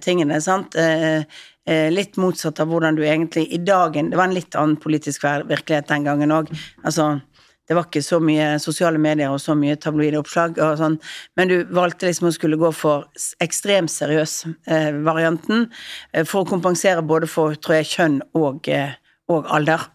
[0.00, 0.76] tingene, sant.
[0.78, 1.24] Eh,
[1.66, 5.24] eh, litt motsatt av hvordan du egentlig i dagen Det var en litt annen politisk
[5.24, 6.52] virkelighet den gangen òg.
[6.84, 7.20] Altså,
[7.66, 11.00] det var ikke så mye sosiale medier og så mye tabloide oppslag og sånn,
[11.38, 13.08] men du valgte liksom å skulle gå for
[13.42, 14.36] ekstremt seriøs
[14.70, 18.94] eh, eh, for å kompensere både for, tror jeg, kjønn og, eh,
[19.28, 19.88] og alder.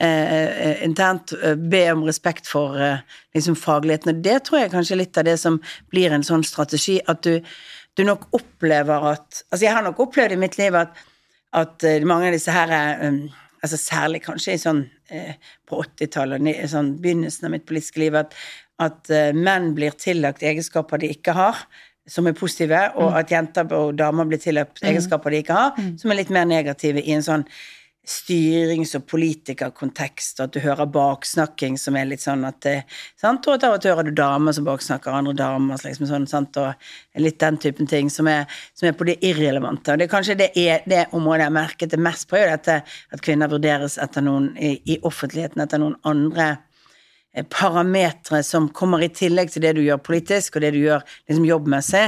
[0.00, 1.32] Eh, internt
[1.70, 2.76] be om respekt for
[3.34, 5.60] liksom fagligheten, og det tror jeg kanskje litt av det som
[5.92, 7.40] blir en sånn strategi, at du
[7.96, 10.98] du nok opplever at Altså, jeg har nok opplevd i mitt liv at,
[11.54, 12.74] at eh, mange av disse her
[13.06, 13.24] um,
[13.64, 15.34] altså Særlig kanskje i sånn eh,
[15.68, 18.34] på 80-tallet, sånn begynnelsen av mitt politiske liv, at,
[18.82, 21.62] at uh, menn blir tillagt egenskaper de ikke har,
[22.10, 23.16] som er positive, og mm.
[23.22, 24.88] at jenter og damer blir tillagt mm.
[24.90, 25.94] egenskaper de ikke har, mm.
[26.02, 27.46] som er litt mer negative i en sånn
[28.04, 32.74] styrings- og politikerkontekst, og at du hører baksnakking som er litt sånn at det,
[33.20, 33.46] sant?
[33.48, 36.58] Og at av og til hører du damer som baksnakker andre damer, liksom sånn, sant?
[36.60, 38.44] og litt den typen ting som er,
[38.76, 39.94] som er på det irrelevante.
[39.94, 42.46] Og det er kanskje det, er, det området jeg har merket det mest på, er
[42.46, 46.54] jo dette at kvinner vurderes etter noen, i, i offentligheten etter noen andre
[47.42, 51.48] parametere som kommer i tillegg til det du gjør politisk, og det du gjør liksom
[51.48, 52.04] jobbmessig,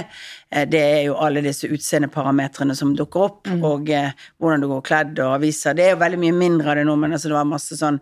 [0.52, 3.66] eh, det er jo alle disse utseendeparametrene som dukker opp, mm.
[3.66, 5.74] og eh, hvordan du går kledd og aviser.
[5.74, 7.98] Det er jo veldig mye mindre av det nå, men altså det var masse sånn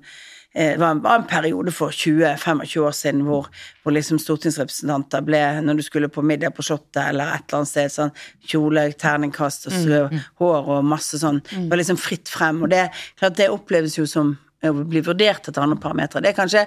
[0.53, 3.49] eh, det var en, periode for 20-25 år siden hvor,
[3.81, 7.73] hvor, liksom stortingsrepresentanter ble Når du skulle på middag på Slottet eller et eller annet
[7.73, 10.25] sted, sånn kjole, terningkast og mm, mm.
[10.45, 11.41] hår og masse sånn.
[11.49, 12.61] Det var liksom fritt frem.
[12.63, 14.37] Og det, klart det oppleves jo som
[14.73, 16.25] bli vurdert etter andre parametere.
[16.25, 16.67] Det er kanskje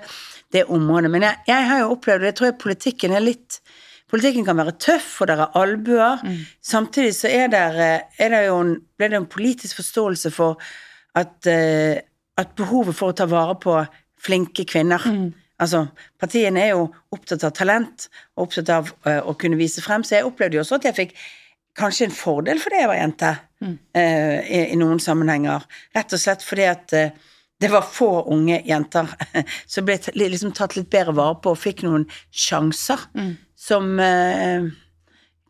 [0.54, 1.12] det området.
[1.12, 3.62] Men jeg, jeg har jo opplevd, og jeg tror jeg politikken er litt
[4.08, 6.22] Politikken kan være tøff, og det er albuer.
[6.24, 6.36] Mm.
[6.64, 7.64] Samtidig så er det,
[8.24, 10.62] er det jo en, ble det en politisk forståelse for
[11.18, 11.98] at, uh,
[12.40, 13.76] at, behovet for å ta vare på
[14.24, 15.28] flinke kvinner mm.
[15.58, 15.88] Altså,
[16.22, 16.84] partiene er jo
[17.16, 18.04] opptatt av talent
[18.38, 20.98] og opptatt av uh, å kunne vise frem, så jeg opplevde jo også at jeg
[21.00, 21.16] fikk
[21.78, 23.32] kanskje en fordel fordi jeg var jente,
[23.66, 23.72] mm.
[23.98, 25.66] uh, i, i, noen sammenhenger.
[25.98, 26.94] Rett og slett fordi at
[27.62, 29.10] det var få unge jenter
[29.74, 33.32] som ble liksom tatt litt bedre vare på og fikk noen sjanser mm.
[33.67, 34.67] som eh,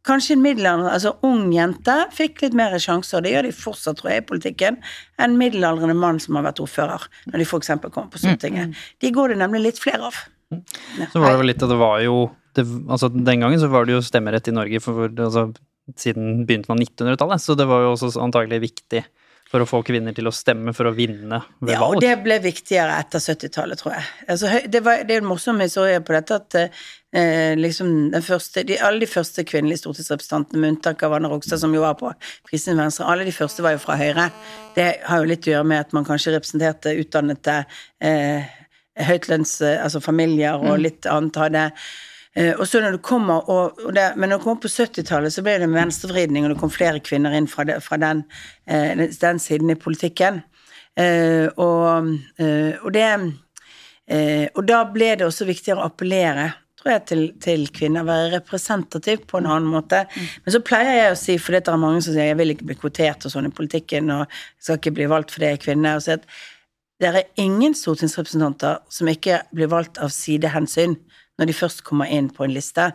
[0.08, 4.14] Kanskje en middelaldrende, altså ung jente fikk litt mer sjanser, det gjør de fortsatt, tror
[4.14, 4.78] jeg, i politikken,
[5.20, 7.74] enn middelaldrende mann som har vært ordfører, når de f.eks.
[7.84, 8.72] kommer på Stortinget.
[8.72, 8.86] Mm.
[9.04, 10.22] De går det nemlig litt flere av.
[10.54, 11.10] Ja.
[11.12, 12.22] Så var det vel litt at det var jo
[12.56, 15.50] det, altså Den gangen så var det jo stemmerett i Norge for, altså,
[16.00, 19.04] siden begynnelsen av 1900-tallet, så det var jo også antagelig viktig
[19.48, 22.40] for å få kvinner til å stemme for å vinne ved Ja, og det ble
[22.44, 24.08] viktigere etter 70-tallet, tror jeg.
[24.28, 28.66] Altså, det, var, det er en morsom historie på dette at eh, liksom den første,
[28.68, 32.12] de, alle de første kvinnelige stortingsrepresentantene, med unntak av Anne Rogstad, som jo var på
[32.50, 34.28] Prisen Venstre, alle de første var jo fra Høyre.
[34.76, 37.62] Det har jo litt å gjøre med at man kanskje representerte utdannede
[38.04, 38.52] eh,
[39.08, 39.60] høytlønns...
[39.78, 44.30] Altså familier og litt annet hadde Eh, og så når du kommer, og, det, Men
[44.30, 47.34] når du kommer på 70-tallet, så ble det en venstrevridning, og det kom flere kvinner
[47.34, 48.24] inn fra, det, fra den,
[48.70, 50.44] eh, den, den siden i politikken.
[50.98, 56.48] Eh, og, eh, og det eh, Og da ble det også viktigere å appellere
[56.78, 60.04] tror jeg, til, til kvinner, være representativ på en annen måte.
[60.46, 62.68] Men så pleier jeg å si, for det er mange som sier jeg vil ikke
[62.70, 65.64] bli kvotert og sånn i politikken, og jeg skal ikke bli valgt fordi jeg er
[65.66, 66.28] kvinne, og si at
[67.02, 70.96] det er ingen stortingsrepresentanter som ikke blir valgt av sidehensyn
[71.40, 72.92] når de først kommer inn på en liste.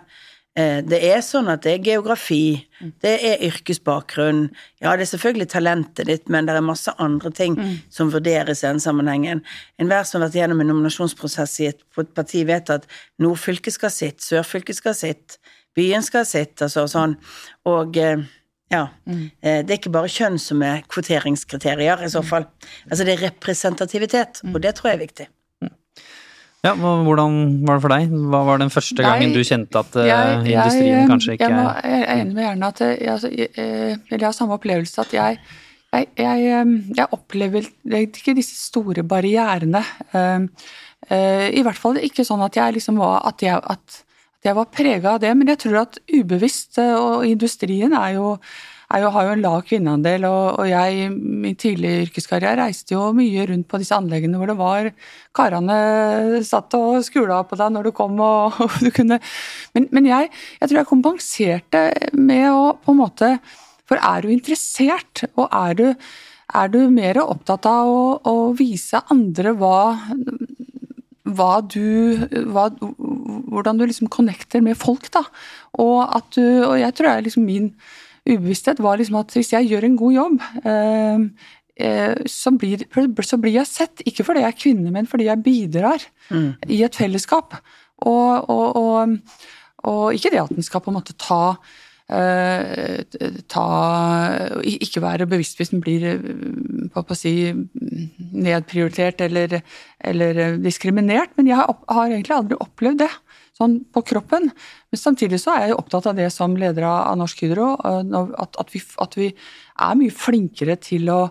[0.56, 2.66] Eh, Det er sånn at det er geografi,
[3.00, 4.50] det er yrkesbakgrunn,
[4.82, 7.56] ja, det er selvfølgelig talentet ditt, men det er masse andre ting
[7.88, 9.40] som vurderes i den sammenhengen.
[9.80, 12.86] Enhver som har vært gjennom en nominasjonsprosess i et, et parti, vet at
[13.18, 15.38] nordfylket skal ha sitt, sørfylket skal ha sitt,
[15.74, 17.16] byen skal ha sitt, altså sånn.
[17.64, 18.18] Og eh,
[18.72, 19.30] ja, Mm.
[19.42, 22.46] det er ikke bare kjønn som er kvoteringskriterier i så fall.
[22.90, 25.26] Altså det er representativitet, og det tror jeg er viktig.
[26.62, 27.32] Ja, Hvordan
[27.66, 28.12] var det for deg?
[28.30, 31.48] Hva var den første Nei, gangen du kjente at eh, Jeg- industrien jeg, kanskje ikke
[31.48, 34.36] jeg, må, jeg er enig med Gjerne at eh, jeg, altså, jeg, eh, jeg har
[34.36, 35.40] samme opplevelse at jeg,
[36.22, 37.66] jeg, opplever
[37.98, 39.82] ikke disse store barrierene.
[40.14, 40.46] Eh,
[41.10, 43.98] eh, I hvert fall ikke sånn at jeg liksom var at jeg, at,
[44.46, 48.36] at var prega av det, men jeg tror at ubevisst, og industrien er jo
[49.00, 53.46] jo, har jo en lav kvinneandel, og, og jeg min tidlige yrkeskarriere reiste jo mye
[53.48, 54.90] rundt på disse anleggene hvor det var
[55.36, 55.78] Karene
[56.44, 59.20] satt og skula på deg når du kom og, og du kunne
[59.72, 60.28] Men, men jeg,
[60.60, 61.86] jeg tror jeg kompenserte
[62.18, 63.32] med å på en måte
[63.88, 65.86] For er du interessert, og er du,
[66.60, 69.78] er du mer opptatt av å, å vise andre hva
[71.32, 72.18] hva du
[72.52, 75.22] hva, Hvordan du liksom connecter med folk, da.
[75.80, 77.70] Og at du Og jeg tror jeg liksom min
[78.28, 81.24] ubevissthet var liksom at hvis jeg gjør en god jobb, eh,
[81.86, 82.84] eh, så, blir,
[83.26, 84.04] så blir jeg sett.
[84.06, 86.04] Ikke fordi jeg er kvinne, men fordi jeg bidrar
[86.68, 87.56] i et fellesskap.
[88.02, 89.16] Og, og, og,
[89.88, 91.56] og ikke det at en skal på en måte ta
[92.10, 93.02] eh,
[93.50, 93.66] ta
[94.66, 96.18] Ikke være bevisst hvis en blir
[96.92, 97.52] på, på å si,
[98.32, 99.60] nedprioritert eller,
[100.02, 103.12] eller diskriminert, men jeg har, har egentlig aldri opplevd det
[103.58, 104.50] sånn på kroppen.
[104.92, 108.60] Men samtidig så er jeg opptatt av det som leder av Norsk Hydro, eh, at,
[108.60, 111.24] at, vi, at vi er mye flinkere til å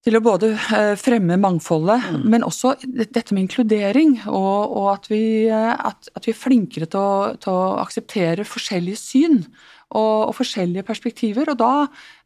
[0.00, 4.14] til å både eh, fremme mangfoldet, men også dette med inkludering.
[4.32, 8.46] Og, og at, vi, eh, at, at vi er flinkere til å, til å akseptere
[8.48, 11.52] forskjellige syn og, og forskjellige perspektiver.
[11.52, 11.74] Og da,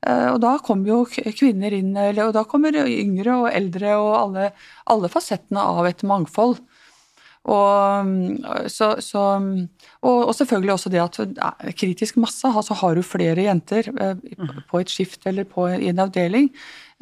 [0.07, 1.01] og da kommer jo
[1.35, 4.49] kvinner inn, eller, og da kommer yngre og eldre og alle,
[4.95, 6.63] alle fasettene av et mangfold.
[7.45, 8.13] Og,
[8.73, 9.23] så, så,
[10.01, 14.23] og, og selvfølgelig også det at ja, kritisk masse, altså har du flere jenter eh,
[14.71, 16.49] på et skift eller på, i en avdeling,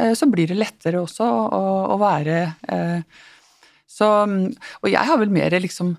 [0.03, 1.63] eh, så blir det lettere også å,
[1.95, 2.41] å være
[2.75, 3.23] eh,
[3.93, 5.95] så, Og jeg har vel mer liksom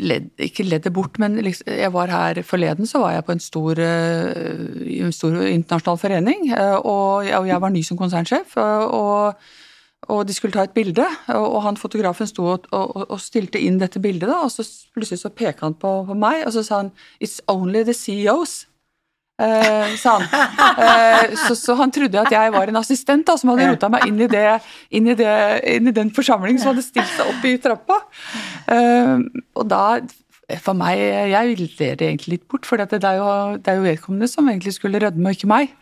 [0.00, 3.34] led, Ikke ledd det bort, men liksom, jeg var her forleden, så var jeg på
[3.34, 8.00] en stor, eh, en stor internasjonal forening, eh, og jeg, og jeg var ny som
[8.00, 8.56] konsernsjef.
[8.56, 9.34] og,
[10.12, 11.04] og de skulle ta et bilde,
[11.34, 14.62] og han fotografen sto og, og, og stilte inn dette bildet, da, og så
[14.94, 18.66] plutselig så pekte han på, på meg, og så sa han 'It's only the CEOs'.
[19.36, 20.28] Eh, sa han.
[20.76, 24.06] Eh, så, så han trodde at jeg var en assistent da, som hadde rota meg
[24.08, 24.44] inn i, det,
[24.90, 25.32] inn, i det,
[25.72, 27.98] inn i den forsamlingen som hadde stilt seg opp i trappa.
[28.72, 29.18] Eh,
[29.56, 29.82] og da
[30.62, 31.00] for meg,
[31.32, 34.76] Jeg ler egentlig litt bort, for det er, jo, det er jo vedkommende som egentlig
[34.76, 35.74] skulle rødme, og ikke meg.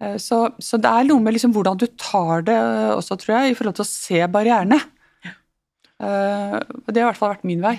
[0.00, 2.58] Eh, Så, så det er noe med liksom hvordan du tar det
[2.96, 4.80] også, tror jeg, i forhold til å se barrierene.
[5.24, 5.32] Ja.
[6.88, 7.76] Det har i hvert fall vært min vei.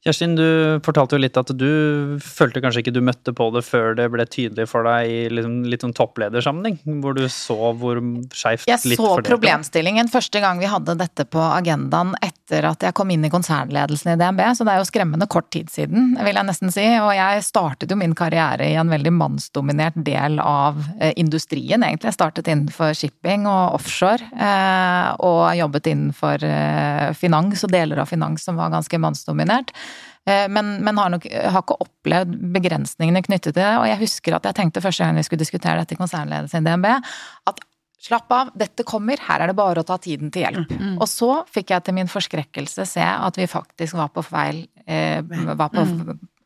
[0.00, 3.92] Kjerstin, du fortalte jo litt at du følte kanskje ikke du møtte på det før
[3.98, 8.00] det ble tydelig for deg i liksom, litt sånn toppledersammenheng, hvor du så hvor
[8.32, 9.28] skeivt Jeg litt så fordelt det var.
[9.34, 14.12] problemstillingen første gang vi hadde dette på agendaen etter at jeg kom inn i konsernledelsen
[14.12, 16.84] i DNB, så det er jo skremmende kort tid siden, vil jeg nesten si.
[16.98, 22.10] Og jeg startet jo min karriere i en veldig mannsdominert del av eh, industrien, egentlig.
[22.10, 28.10] Jeg startet innenfor shipping og offshore, eh, og jobbet innenfor eh, finans og deler av
[28.10, 29.74] finans som var ganske mannsdominert.
[30.30, 33.70] Men, men har, nok, har ikke opplevd begrensningene knyttet til det.
[33.80, 36.68] Og jeg husker at jeg tenkte første gang vi skulle diskutere dette i konsernledelsen i
[36.68, 36.86] DNB,
[37.50, 37.62] at
[38.00, 40.72] slapp av, dette kommer, her er det bare å ta tiden til hjelp.
[40.96, 45.20] Og så fikk jeg til min forskrekkelse se at vi faktisk var på feil eh,
[45.20, 45.84] var på,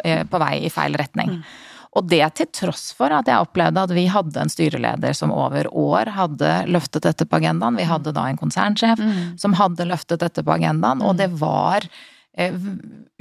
[0.04, 1.38] eh, på vei i feil retning.
[1.94, 5.68] Og det til tross for at jeg opplevde at vi hadde en styreleder som over
[5.70, 7.78] år hadde løftet dette på agendaen.
[7.78, 8.98] Vi hadde da en konsernsjef
[9.38, 11.86] som hadde løftet dette på agendaen, og det var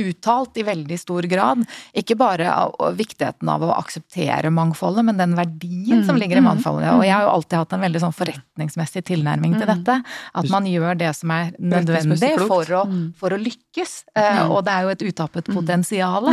[0.03, 1.61] uttalt i veldig stor grad.
[1.93, 6.89] Ikke bare av viktigheten av å akseptere mangfoldet, men den verdien som ligger i mangfoldet.
[6.97, 9.99] Og jeg har jo alltid hatt en veldig sånn forretningsmessig tilnærming til dette.
[10.33, 12.83] At man gjør det som er nødvendig for å,
[13.21, 13.93] for å lykkes.
[14.15, 16.27] Eh, Og det er jo et utappet potensial.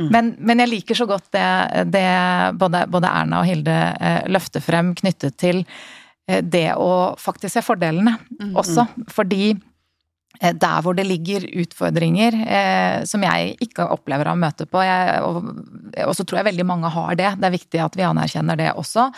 [0.00, 1.46] Men, men jeg liker så godt det,
[1.92, 2.06] det
[2.56, 5.58] både, både Erna og Hilde eh, løfter frem knyttet til
[6.26, 8.14] eh, det å faktisk se fordelene
[8.56, 8.86] også.
[9.12, 9.58] Fordi eh,
[10.40, 15.50] der hvor det ligger utfordringer eh, som jeg ikke opplever å møte på, jeg, og,
[16.06, 18.70] og så tror jeg veldig mange har det, det er viktig at vi anerkjenner det
[18.72, 19.10] også,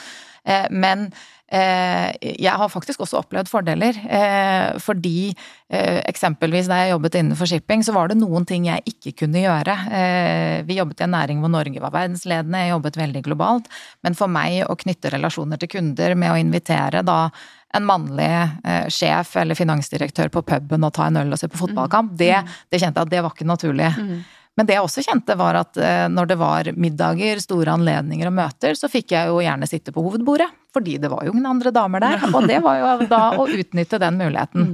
[0.43, 5.33] eh, men eh, jeg har faktisk også opplevd fordeler, eh, fordi
[5.69, 9.43] eh, eksempelvis da jeg jobbet innenfor shipping, så var det noen ting jeg ikke kunne
[9.43, 9.75] gjøre.
[9.93, 13.69] Eh, vi jobbet i en næring hvor Norge var verdensledende, jeg jobbet veldig globalt,
[14.03, 17.27] men for meg å knytte relasjoner til kunder med å invitere da
[17.73, 21.61] en mannlig eh, sjef eller finansdirektør på puben og ta en øl og se på
[21.67, 22.37] fotballkamp, det,
[22.73, 23.93] det kjente jeg at det var ikke naturlig.
[24.59, 28.37] Men det jeg også kjente var at eh, når det var middager, store anledninger og
[28.37, 30.51] møter, så fikk jeg jo gjerne sitte på hovedbordet.
[30.73, 32.23] Fordi det var jo ingen andre damer der.
[32.33, 34.67] Og det var jo da å utnytte den muligheten.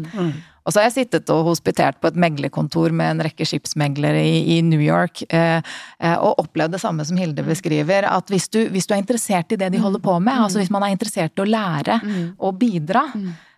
[0.68, 4.42] Og så har jeg sittet og hospitert på et meglerkontor med en rekke skipsmeglere i,
[4.52, 8.04] i New York, eh, eh, og opplevd det samme som Hilde beskriver.
[8.04, 10.72] At hvis du, hvis du er interessert i det de holder på med, altså hvis
[10.74, 11.96] man er interessert i å lære
[12.36, 13.06] og bidra,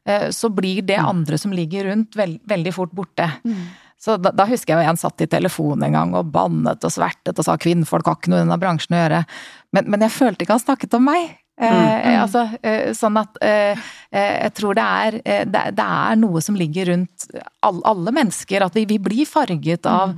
[0.06, 3.26] eh, så blir det andre som ligger rundt, veld, veldig fort borte.
[4.00, 6.92] Så da, da husker jeg jo en satt i telefonen en gang og bannet og
[6.94, 9.18] svertet og sa kvinnfolk har ikke noe i denne bransjen å gjøre.
[9.76, 11.36] Men, men jeg følte ikke han snakket om meg.
[11.60, 13.76] Eh, altså, eh, sånn at eh,
[14.16, 17.26] eh, jeg tror det er, eh, det, det er noe som ligger rundt
[17.68, 18.64] all, alle mennesker.
[18.64, 20.14] At vi, vi blir farget av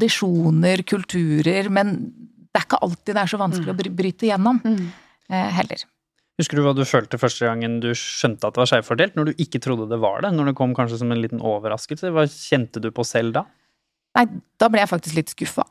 [0.00, 1.94] tradisjoner, kulturer, men
[2.50, 4.58] det er ikke alltid det er så vanskelig å bry- bryte gjennom.
[5.30, 5.86] eh, heller.
[6.40, 9.16] Husker du hva du følte første gangen du skjønte at det var skjevfordelt?
[9.18, 10.30] Når du ikke trodde det var det?
[10.32, 12.12] Når det kom kanskje som en liten overraskelse?
[12.16, 13.44] Hva kjente du på selv da?
[14.16, 14.24] Nei,
[14.58, 15.66] da ble jeg faktisk litt skuffa.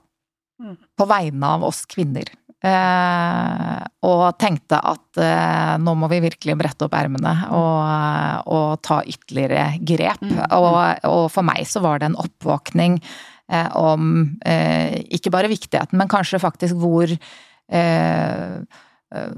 [1.00, 2.30] På vegne av oss kvinner.
[2.60, 9.00] Eh, og tenkte at eh, nå må vi virkelig brette opp ermene og, og ta
[9.08, 10.26] ytterligere grep.
[10.28, 15.98] Og, og for meg så var det en oppvåkning eh, om eh, ikke bare viktigheten,
[15.98, 19.34] men kanskje faktisk hvor eh, eh,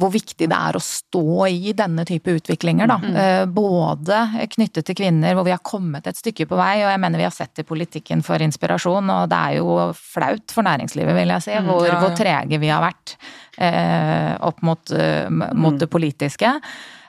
[0.00, 2.98] hvor viktig det er å stå i denne type utviklinger, da.
[3.00, 3.52] Mm.
[3.54, 4.20] Både
[4.54, 7.26] knyttet til kvinner, hvor vi har kommet et stykke på vei, og jeg mener vi
[7.28, 11.46] har sett i politikken for inspirasjon, og det er jo flaut for næringslivet, vil jeg
[11.46, 12.00] si, hvor, ja, ja.
[12.00, 13.14] hvor trege vi har vært
[13.60, 15.82] eh, opp mot, mot mm.
[15.84, 16.54] det politiske.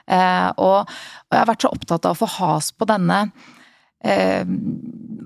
[0.06, 3.24] Eh, og, og jeg har vært så opptatt av å få has på denne
[4.04, 4.46] eh,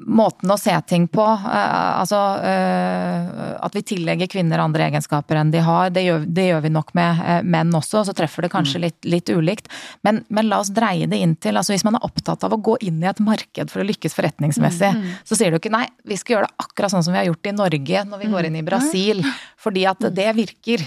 [0.06, 1.24] måten å se ting på.
[1.24, 5.90] Eh, altså eh, at vi tillegger kvinner andre egenskaper enn de har.
[5.94, 9.32] Det gjør, det gjør vi nok med menn også, så treffer det kanskje litt, litt
[9.32, 9.70] ulikt.
[10.06, 12.60] Men, men la oss dreie det inn til altså Hvis man er opptatt av å
[12.60, 14.92] gå inn i et marked for å lykkes forretningsmessig,
[15.26, 17.50] så sier du ikke nei, vi skal gjøre det akkurat sånn som vi har gjort
[17.50, 19.24] i Norge når vi går inn i Brasil,
[19.60, 20.84] fordi at det virker.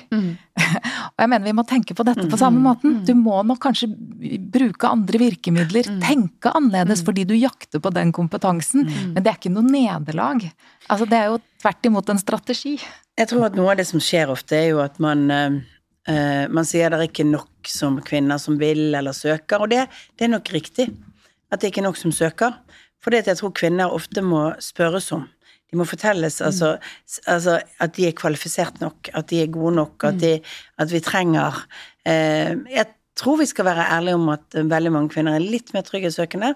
[1.13, 2.99] Og jeg mener vi må tenke på dette på samme måten.
[3.07, 8.87] Du må nok kanskje bruke andre virkemidler, tenke annerledes fordi du jakter på den kompetansen.
[9.13, 10.45] Men det er ikke noe nederlag.
[10.87, 12.77] Altså det er jo tvert imot en strategi.
[13.19, 15.59] Jeg tror at noe av det som skjer ofte, er jo at man eh,
[16.49, 19.83] Man sier det er ikke nok som kvinner som vil eller søker, og det,
[20.17, 20.87] det er nok riktig.
[21.51, 22.55] At det ikke er nok som søker.
[23.03, 25.27] For det at jeg tror kvinner ofte må spørres om.
[25.69, 26.75] De må fortelles altså,
[27.29, 30.31] altså, at de er kvalifisert nok, at de er gode nok, at, de,
[30.81, 31.61] at vi trenger
[32.05, 32.87] eh, Jeg
[33.19, 36.55] tror vi skal være ærlige om at eh, veldig mange kvinner er litt mer trygghetssøkende.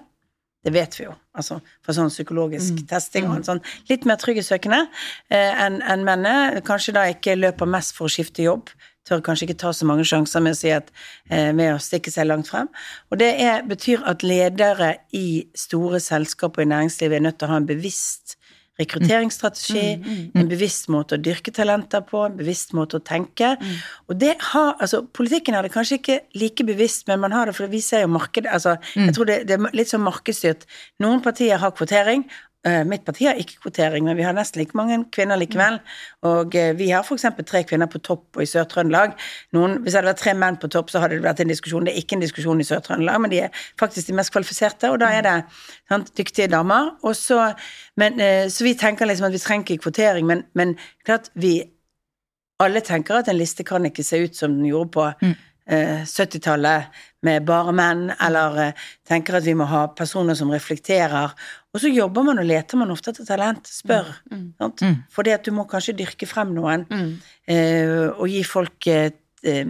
[0.64, 3.62] Det vet vi jo, altså fra sånn psykologisk testing og en sånn.
[3.90, 4.80] Litt mer trygghetssøkende
[5.28, 6.62] eh, enn en mennene.
[6.64, 8.72] Kanskje da ikke løper mest for å skifte jobb.
[9.04, 10.88] Tør kanskje ikke ta så mange sjanser med å si at
[11.28, 12.70] eh, med å stikke seg langt frem.
[13.12, 17.52] Og det er, betyr at ledere i store selskaper i næringslivet er nødt til å
[17.52, 18.38] ha en bevisst
[18.80, 19.84] rekrutteringsstrategi,
[20.34, 23.54] en bevisst måte å dyrke talenter på, en bevisst måte å tenke.
[24.10, 27.54] Og det har, altså Politikken er det kanskje ikke like bevisst, men man har det,
[27.58, 30.66] for vi ser jo markedet altså, Jeg tror det, det er litt sånn markedsstyrt.
[31.02, 32.26] Noen partier har kvotering.
[32.64, 35.76] Eh, Mitt parti har ikke kvotering, men vi har nesten like mange kvinner likevel.
[36.24, 37.26] Og eh, vi har f.eks.
[37.44, 39.12] tre kvinner på topp og i Sør-Trøndelag.
[39.52, 41.84] Hvis det hadde vært tre menn på topp, så hadde det vært en diskusjon.
[41.84, 45.02] Det er ikke en diskusjon i Sør-Trøndelag, men de er faktisk de mest kvalifiserte, og
[45.04, 45.36] da er det
[45.92, 46.94] sant, dyktige damer.
[47.12, 47.40] Så,
[48.00, 51.58] men, eh, så vi tenker liksom at vi trenger ikke kvotering, men, men klart vi
[52.62, 55.36] alle tenker at en liste kan ikke se ut som den gjorde på eh,
[55.66, 56.84] 70-tallet
[57.24, 61.32] med bare menn, eller eh, tenker at vi må ha personer som reflekterer.
[61.74, 63.66] Og så jobber man og leter man ofte etter talent.
[63.70, 64.10] Spør.
[64.60, 64.84] Sant?
[64.84, 64.98] Mm.
[65.10, 67.14] Fordi at du må kanskje dyrke frem noen, Mm.
[67.48, 69.10] eh, og gi folk eh,
[69.42, 69.66] eh,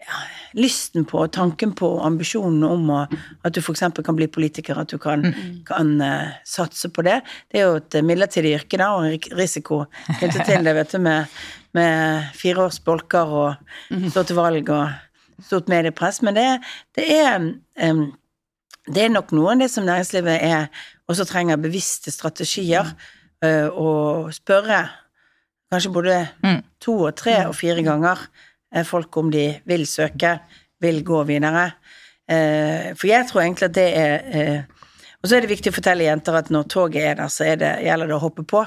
[0.00, 0.18] ja,
[0.58, 3.00] lysten på, og tanken på, ambisjonen om å,
[3.44, 3.84] at du f.eks.
[4.02, 5.22] kan bli politiker, at du kan,
[5.68, 7.20] kan uh, satse på det.
[7.52, 9.84] Det er jo et eh, midlertidig yrke, da, og en risiko
[10.18, 11.38] knyttet til det, vet du, med,
[11.76, 14.88] med fire års bolker og stå til valg og
[15.46, 16.22] stort mediepress.
[16.22, 16.46] Men det,
[16.96, 18.06] det er um,
[18.90, 20.66] det er nok noe av det som næringslivet er,
[21.10, 22.88] også trenger bevisste strategier,
[23.76, 24.88] og spørre
[25.72, 26.62] kanskje både Mm.
[26.80, 28.18] to og tre og fire ganger
[28.76, 30.38] uh, folk om de vil søke,
[30.80, 31.70] vil gå videre.
[32.30, 34.62] Uh, For jeg tror egentlig at det er eh,
[35.22, 37.56] Og så er det viktig å fortelle jenter at når toget er der, så er
[37.60, 38.62] det, gjelder det å hoppe på.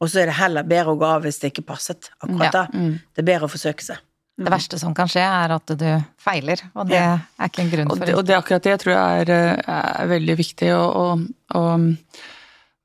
[0.00, 2.66] Og så er det heller bedre å gå av hvis det ikke passet akkurat da.
[2.70, 3.96] Det er bedre å forsøke seg.
[4.38, 5.86] Det verste som kan skje, er at du
[6.22, 8.82] feiler, og det er ikke en grunn for det, og det er akkurat det jeg
[8.84, 11.24] tror er, eh, er veldig viktig, og,
[11.58, 11.64] og,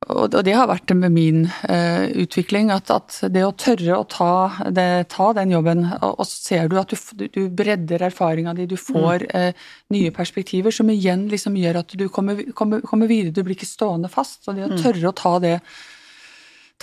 [0.08, 4.08] og, og det har vært med min uh, utvikling, at, at det å tørre å
[4.10, 4.34] ta,
[4.74, 8.78] det, ta den jobben, og, så ser du at du, du, bredder erfaringa di, du
[8.80, 13.43] får eh, nye perspektiver, som igjen liksom gjør at du kommer, kommer, kommer videre, du
[13.45, 14.41] blir ikke stående fast.
[14.47, 15.60] Og det å tørre å ta det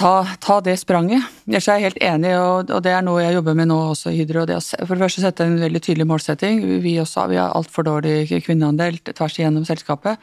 [0.00, 1.26] ta, ta det spranget.
[1.48, 4.12] Ellers er jeg helt enig, og, og det er noe jeg jobber med nå også
[4.12, 4.46] i Hydro.
[4.48, 6.62] Det å for det første sette en veldig tydelig målsetting.
[6.84, 10.22] Vi, også, vi har altfor dårlig kvinneandel tvers igjennom selskapet.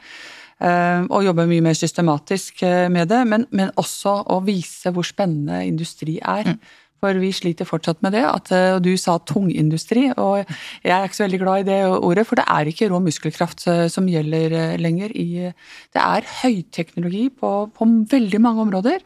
[0.58, 5.06] eh, og jobbe mye mer systematisk eh, med det, men, men også å vise hvor
[5.06, 6.56] spennende industri er.
[6.98, 8.24] For vi sliter fortsatt med det.
[8.26, 10.42] At, eh, og du sa tungindustri, og
[10.82, 13.68] jeg er ikke så veldig glad i det ordet, for det er ikke rå muskelkraft
[13.94, 15.14] som gjelder lenger.
[15.14, 15.52] I,
[15.94, 19.04] det er høyteknologi på, på veldig mange områder.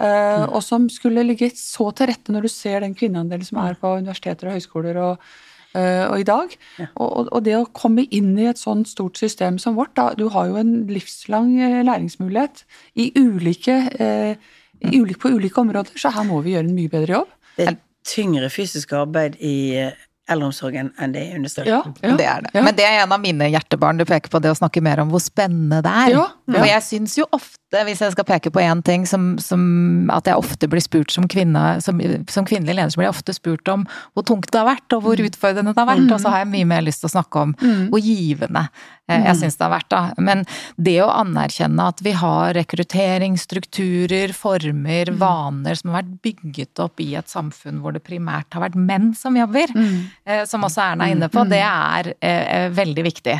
[0.00, 3.74] Eh, Og som skulle ligge så til rette når du ser den kvinneandelen som er
[3.74, 5.18] på universiteter og høyskoler og,
[5.74, 6.56] eh, og i dag.
[6.96, 10.14] Og, og- og det å komme inn i et sånt stort system som vårt, da,
[10.14, 12.64] du har jo en livslang eh, læringsmulighet
[12.96, 14.34] i ulike, eh,
[14.84, 17.28] i ulike, på ulike områder, så her må vi gjøre en mye bedre jobb.
[17.56, 19.90] Det er tyngre fysisk arbeid i
[20.30, 21.68] eldreomsorgen enn det er i industrien.
[21.68, 22.14] Ja, ja.
[22.16, 22.52] Det er det.
[22.56, 22.62] Ja.
[22.64, 23.98] Men det er en av mine hjertebarn.
[24.00, 26.14] Du peker på det å snakke mer om hvor spennende det er.
[26.14, 26.56] Ja, ja.
[26.56, 29.60] For jeg syns jo ofte, hvis jeg skal peke på én ting, som, som
[30.14, 32.00] at jeg ofte blir spurt som kvinne, som,
[32.32, 35.04] som kvinnelig leder, så blir jeg ofte spurt om hvor tungt det har vært, og
[35.04, 36.08] hvor utfordrende det har vært.
[36.08, 37.56] Og så har jeg mye mer lyst til å snakke om
[37.92, 38.68] hvor givende
[39.10, 40.00] jeg syns det har vært, da.
[40.24, 40.44] Men
[40.80, 47.10] det å anerkjenne at vi har rekrutteringsstrukturer, former, vaner som har vært bygget opp i
[47.18, 50.46] et samfunn hvor det primært har vært menn som jobber, mm.
[50.48, 53.36] som også Erna er inne på, det er eh, veldig viktig.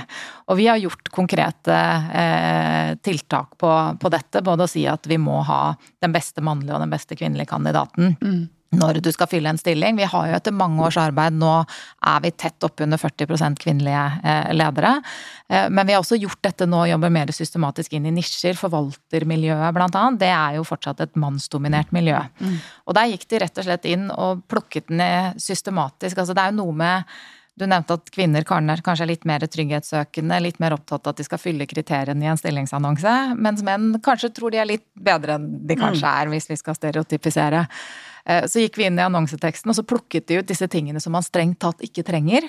[0.52, 1.78] Og vi har gjort konkrete
[2.22, 5.62] eh, tiltak på, på dette, både å si at vi må ha
[6.04, 8.16] den beste mannlige og den beste kvinnelige kandidaten
[8.78, 9.96] når du skal fylle en stilling.
[9.98, 11.52] Vi har jo etter mange års arbeid, nå
[12.06, 14.96] er vi tett oppunder 40 kvinnelige eh, ledere.
[15.48, 18.58] Eh, men vi har også gjort dette nå, jobber mer systematisk inn i nisjer.
[18.60, 20.20] Forvaltermiljøet blant annet.
[20.24, 22.18] Det er jo fortsatt et mannsdominert miljø.
[22.86, 26.18] Og der gikk de rett og slett inn og plukket ned systematisk.
[26.18, 27.16] Altså det er jo noe med
[27.54, 31.12] du nevnte at kvinner kan- er kanskje er litt mer trygghetssøkende, litt mer opptatt av
[31.12, 34.86] at de skal fylle kriteriene i en stillingsannonse, mens menn kanskje tror de er litt
[34.98, 37.68] bedre enn de kanskje er, hvis vi skal stereotypisere.
[38.26, 41.12] Eh, Så gikk vi inn i annonseteksten, og så plukket de ut disse tingene som
[41.12, 42.48] man strengt tatt ikke trenger.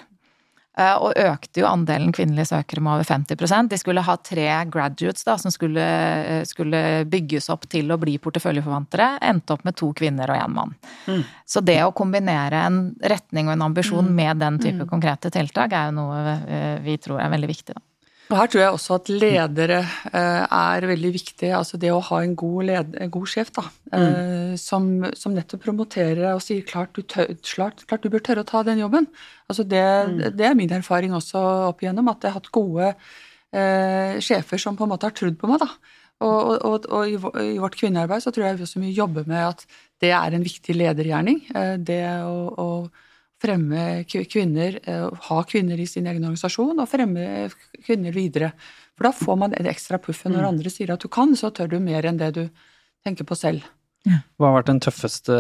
[0.78, 5.24] Eh, Og økte jo andelen kvinnelige søkere med over 50% De skulle ha tre graduates
[5.24, 9.20] da, som skulle, eh, skulle bygges opp til å bli porteføljeforvantere.
[9.22, 10.76] Endte opp med to kvinner og én mann.
[11.46, 15.92] Så det å kombinere en retning og en ambisjon med den type konkrete tiltak, er
[15.92, 17.74] jo noe vi tror er veldig viktig.
[17.74, 17.82] Da.
[18.26, 21.52] Og her tror jeg også at ledere eh, er veldig viktig.
[21.54, 25.62] Altså det å ha en god, led, en god sjef da, eh, som, som nettopp
[25.68, 29.06] promoterer og sier klart du, tør, klart, klart du bør tørre å ta den jobben.
[29.52, 29.84] Altså det,
[30.40, 32.90] det er min erfaring også opp igjennom, at jeg har hatt gode
[33.54, 35.62] eh, sjefer som på en måte har trodd på meg.
[35.62, 35.70] da.
[36.26, 37.18] Og, og, og i,
[37.52, 39.66] i vårt kvinnearbeid så tror jeg vi også mye jobber med at
[40.02, 41.44] det er en viktig ledergjerning.
[41.54, 42.70] eh, Det å, å
[43.46, 47.48] fremme kvinner, eh, ha kvinner i sin egen organisasjon og fremme
[47.86, 48.52] kvinner videre.
[48.98, 50.32] For da får man det ekstra puffet.
[50.34, 52.46] Når andre sier at du kan, så tør du mer enn det du
[53.06, 53.66] tenker på selv.
[54.06, 55.36] Hva har vært den tøffeste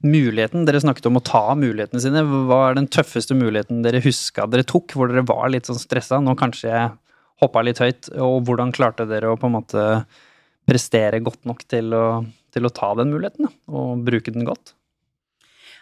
[0.00, 0.64] muligheten?
[0.64, 2.24] Dere snakket om å ta mulighetene sine.
[2.24, 6.20] Hva er den tøffeste muligheten dere huska dere tok, hvor dere var litt sånn stressa?
[6.22, 6.92] Nå kanskje jeg
[7.42, 9.86] hoppa litt høyt, og hvordan klarte dere å på en måte
[10.68, 12.06] prestere godt nok til å,
[12.54, 14.76] til å ta den muligheten, da, og bruke den godt?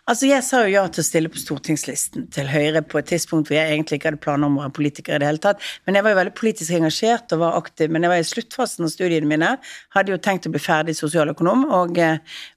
[0.08, 3.50] Altså, jeg sa jo ja til å stille på stortingslisten til Høyre på et tidspunkt
[3.50, 5.60] hvor jeg egentlig ikke hadde planer om å være politiker i det hele tatt.
[5.86, 7.92] Men jeg var jo veldig politisk engasjert og var aktiv.
[7.92, 9.50] Men jeg var i sluttfasen av studiene mine.
[9.96, 12.00] Hadde jo tenkt å bli ferdig sosialøkonom og,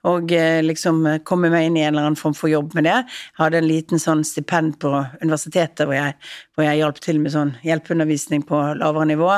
[0.10, 0.36] og
[0.70, 3.00] liksom komme meg inn i en eller annen form for jobb med det.
[3.42, 6.16] Hadde en liten sånn stipend på universitetet hvor jeg,
[6.56, 9.34] hvor jeg hjalp til med sånn hjelpeundervisning på lavere nivå.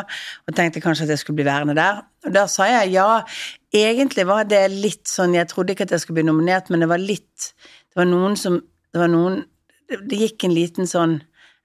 [0.46, 2.06] Og tenkte kanskje at jeg skulle bli værende der.
[2.26, 3.10] Og da sa jeg ja.
[3.76, 6.88] Egentlig var det litt sånn Jeg trodde ikke at jeg skulle bli nominert, men det
[6.88, 7.52] var litt
[7.96, 8.60] det var noen som
[8.92, 9.46] Det var noen
[10.10, 11.22] Det gikk en liten sånn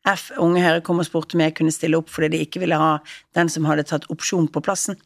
[0.08, 2.76] F, Unge Høyre kom og spurte om jeg kunne stille opp fordi de ikke ville
[2.80, 2.94] ha
[3.36, 4.96] den som hadde tatt opsjon på plassen.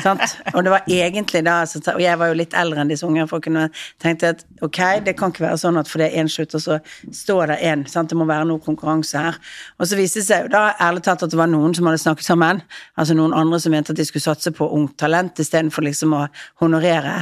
[0.00, 0.22] Sant?
[0.54, 1.58] Og det var egentlig da
[1.92, 3.66] Og jeg var jo litt eldre enn disse unge folkene.
[4.00, 6.78] Tenkte at ok, det kan ikke være sånn at fordi én slutter, så
[7.12, 7.84] står det én.
[7.84, 9.36] Det må være noe konkurranse her.
[9.78, 12.00] Og så viste det seg jo da ærlig talt at det var noen som hadde
[12.00, 12.62] snakket sammen.
[12.96, 16.24] Altså noen andre som mente at de skulle satse på ungt talent istedenfor liksom å
[16.64, 17.20] honorere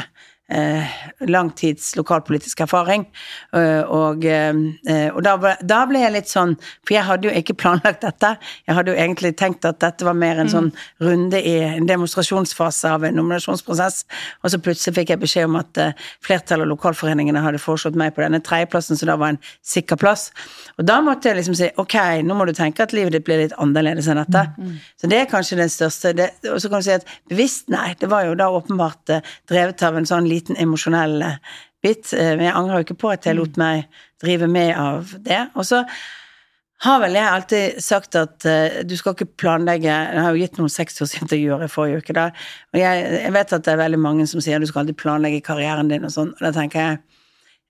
[1.27, 3.07] langtids lokalpolitisk erfaring.
[3.51, 6.55] Uh, og, uh, og da, da, ble jeg litt sånn
[6.87, 8.37] For jeg hadde jo ikke planlagt dette.
[8.69, 10.53] Jeg hadde jo egentlig tenkt at dette var mer en mm.
[10.53, 10.71] sånn
[11.03, 14.05] runde i en demonstrasjonsfase av en nominasjonsprosess,
[14.43, 15.81] og så plutselig fikk jeg beskjed om at
[16.25, 20.29] flertallet av lokalforeningene hadde foreslått meg på denne tredjeplassen, så da var en sikker plass.
[20.77, 23.43] Og da måtte jeg liksom si ok, nå må du tenke at livet ditt blir
[23.43, 24.47] litt annerledes enn dette.
[24.57, 24.71] Mm.
[24.71, 24.79] mm.
[25.01, 27.91] Så det er kanskje den største det, Og så kan du si at bevisst, nei,
[28.01, 29.17] det var jo da åpenbart
[29.51, 31.41] drevet av en sånn liten emosjonell eh,
[31.85, 32.13] bit.
[32.13, 33.89] Eh, men jeg angrer jo ikke på at jeg lot meg
[34.23, 35.43] drive med av det.
[35.55, 35.83] Og så
[36.85, 40.59] har vel jeg alltid sagt at uh, du skal ikke planlegge Jeg har jo gitt
[40.61, 42.27] noen 60-årsintervjuer i forrige uke, da.
[42.75, 45.41] Og jeg, jeg, vet at det er veldig mange som sier du skal alltid planlegge
[45.47, 46.35] karrieren din og sånn.
[46.37, 47.16] Og da tenker jeg Eh,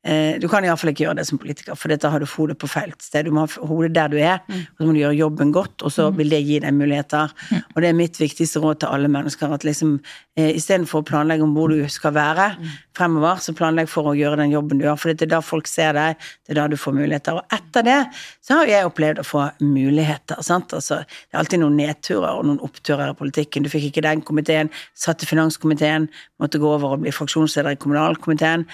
[0.07, 2.93] du kan iallfall ikke gjøre det som politiker, for da har du hodet på feil
[3.03, 3.27] sted.
[3.27, 4.61] Du må ha hodet der du er, mm.
[4.63, 6.19] og så må du gjøre jobben godt, og så mm.
[6.21, 7.33] vil det gi deg muligheter.
[7.51, 7.65] Mm.
[7.75, 9.97] Og det er mitt viktigste råd til alle mennesker, at liksom
[10.39, 12.49] eh, istedenfor å planlegge om hvor du skal være
[12.97, 15.71] fremover, så planlegg for å gjøre den jobben du gjør, for det er da folk
[15.71, 17.41] ser deg, det er da du får muligheter.
[17.41, 17.99] Og etter det
[18.47, 20.75] så har jeg opplevd å få muligheter, sant.
[20.77, 23.67] Altså, det er alltid noen nedturer og noen oppturer i politikken.
[23.67, 26.11] Du fikk ikke den komiteen, satt i finanskomiteen,
[26.43, 28.67] måtte gå over og bli fraksjonsleder i kommunalkomiteen.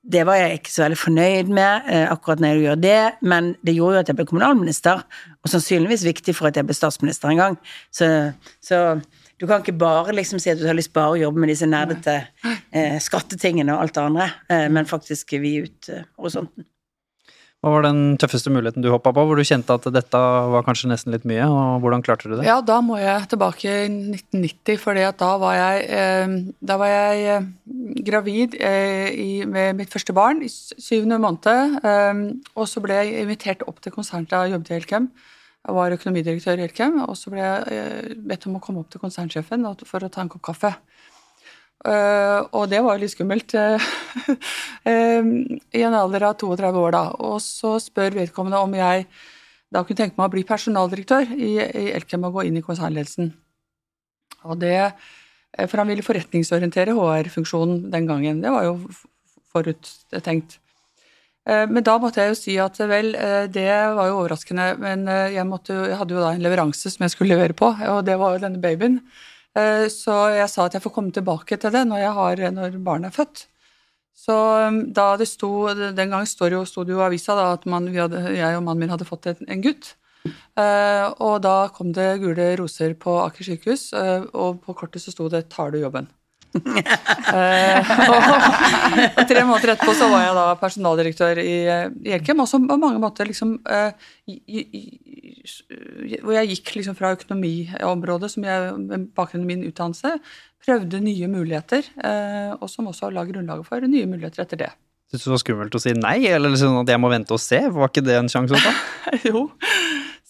[0.00, 3.50] Det var jeg ikke så veldig fornøyd med eh, akkurat når jeg gjør det, men
[3.66, 5.02] det gjorde jo at jeg ble kommunalminister,
[5.44, 7.58] og sannsynligvis viktig for at jeg ble statsminister en gang.
[7.92, 8.08] Så,
[8.64, 8.80] så
[9.40, 11.68] du kan ikke bare liksom si at du har lyst bare å jobbe med disse
[11.68, 12.16] nerdete
[12.72, 16.66] eh, skattetingene og alt det andre, eh, men faktisk vide ut eh, horisonten.
[17.60, 20.88] Hva var den tøffeste muligheten du hoppa på, hvor du kjente at dette var kanskje
[20.88, 22.46] nesten litt mye, og hvordan klarte du det?
[22.46, 27.26] Ja, da må jeg tilbake i 1990, for da var jeg, eh, da var jeg
[27.34, 27.50] eh,
[28.06, 31.76] gravid eh, med mitt første barn i syvende måned,
[32.56, 35.10] og så ble jeg invitert opp til konsernet jeg jobbet i Elkem.
[35.60, 39.04] Jeg var økonomidirektør i Elkem, og så ble jeg bedt om å komme opp til
[39.04, 40.72] konsernsjefen for å ta en kopp kaffe.
[41.80, 43.80] Uh, og det var litt skummelt uh,
[45.78, 47.04] i en alder av 32 år, da.
[47.24, 49.06] Og så spør vedkommende om jeg
[49.72, 53.30] da kunne tenke meg å bli personaldirektør i, i Elkem og gå inn i konsernledelsen.
[54.50, 54.90] Og det,
[55.62, 58.42] For han ville forretningsorientere HR-funksjonen den gangen.
[58.44, 58.74] Det var jo
[59.54, 60.58] foruttenkt.
[61.48, 63.14] Uh, men da måtte jeg jo si at vel,
[63.48, 67.16] det var jo overraskende, men jeg, måtte, jeg hadde jo da en leveranse som jeg
[67.16, 69.00] skulle levere på, og det var jo denne babyen.
[69.58, 73.10] Eh, så jeg sa at jeg får komme tilbake til det når, har, når barnet
[73.10, 73.46] er født.
[74.20, 74.36] Så
[74.68, 75.48] um, da det sto,
[75.96, 78.92] Den gang sto det jo, i avisa da, at man, hadde, jeg og mannen min
[78.92, 79.94] hadde fått en, gutt.
[80.58, 85.14] Uh, og da kom det gule roser på Aker sykehus, uh, og på kortet så
[85.14, 86.10] sto det 'Tar du jobben'?
[86.56, 87.78] Uh,
[89.18, 91.56] og, tre måneder etterpå så var jeg da personaldirektør i,
[92.06, 93.56] i Elkem, også på mange måter liksom
[94.26, 94.82] i, i,
[96.20, 100.16] Hvor jeg gikk liksom fra økonomiområdet, som jeg med bakgrunn i min utdannelse,
[100.60, 101.86] prøvde nye muligheter,
[102.58, 104.72] og som også la grunnlaget for nye muligheter etter det.
[105.10, 107.42] Syns du det var skummelt å si nei, eller liksom at jeg må vente og
[107.42, 107.58] se?
[107.74, 108.74] Var ikke det en sjanse å ta?
[109.26, 109.48] jo.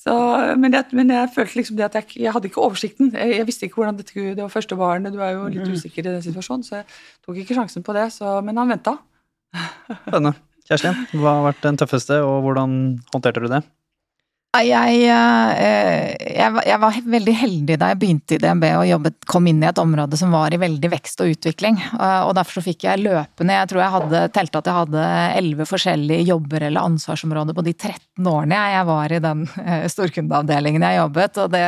[0.00, 0.12] Så,
[0.56, 3.10] men, jeg, men, jeg, følte liksom det at jeg, jeg hadde ikke oversikten.
[3.12, 5.74] Jeg, jeg, visste ikke hvordan dette Det var første barnet, du er jo litt mm.
[5.76, 6.86] usikker i den situasjonen, så jeg
[7.26, 8.06] tok ikke sjansen på det.
[8.14, 8.96] Så, men han venta.
[10.06, 10.38] Spennende.
[10.70, 12.74] Kjerstin, hva har vært den tøffeste, og hvordan
[13.12, 13.60] håndterte du det?
[14.50, 19.46] Jeg, eh, jeg, jeg, var veldig heldig da jeg begynte i DNB og jobbet, kom
[19.46, 21.78] inn i et område som var i veldig vekst og utvikling.
[21.78, 25.06] Eh, og derfor så fikk jeg løpende Jeg tror jeg hadde telte at jeg hadde
[25.38, 30.88] elleve forskjellige jobber eller ansvarsområder på de 13 årene jeg var i den eh, storkundeavdelingen
[30.88, 31.42] jeg jobbet.
[31.44, 31.64] Og det,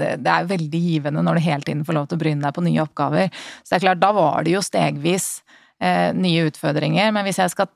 [0.00, 2.56] det, det er veldig givende når du hele tiden får lov til å bryne deg
[2.56, 3.28] på nye oppgaver.
[3.60, 5.34] Så det er klart, da var det jo stegvis
[6.16, 7.10] nye utfordringer.
[7.12, 7.68] Men hvis jeg skal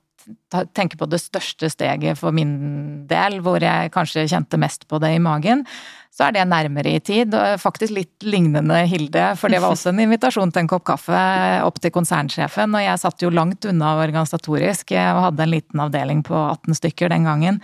[0.76, 5.14] tenker på det største steget for min del, hvor jeg kanskje kjente mest på det
[5.16, 5.64] i magen,
[6.10, 7.34] så er det nærmere i tid.
[7.34, 11.22] og Faktisk litt lignende Hilde, for det var også en invitasjon til en kopp kaffe
[11.64, 12.74] opp til konsernsjefen.
[12.74, 17.14] Og jeg satt jo langt unna organisatorisk, og hadde en liten avdeling på 18 stykker
[17.14, 17.62] den gangen.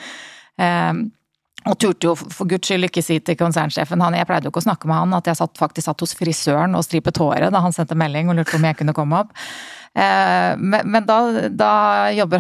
[0.63, 1.05] Eh,
[1.67, 4.63] og turte jo for guds skyld ikke si til konsernsjefen han, Jeg pleide jo ikke
[4.63, 7.63] å snakke med han at jeg satt, faktisk satt hos frisøren og stripet håret da
[7.65, 9.35] han sendte melding og lurte på om jeg kunne komme opp.
[9.97, 11.71] Eh, Men, men da, da,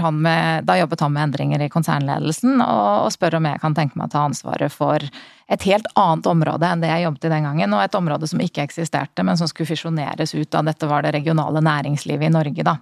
[0.02, 3.74] han med, da jobbet han med endringer i konsernledelsen og, og spør om jeg kan
[3.74, 5.00] tenke meg å ta ansvaret for
[5.48, 8.42] et helt annet område enn det jeg jobbet i den gangen, og et område som
[8.42, 12.66] ikke eksisterte, men som skulle fusjoneres ut av dette var det regionale næringslivet i Norge,
[12.66, 12.76] da.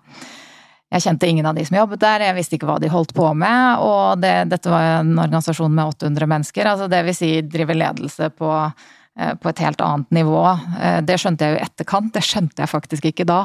[0.95, 3.29] Jeg kjente ingen av de som jobbet der, jeg visste ikke hva de holdt på
[3.37, 7.77] med, og det, dette var en organisasjon med 800 mennesker, altså det vil si drive
[7.77, 8.51] ledelse på,
[9.19, 10.45] eh, på et helt annet nivå.
[10.81, 13.45] Eh, Det skjønte jeg jo i etterkant, det skjønte jeg faktisk ikke da.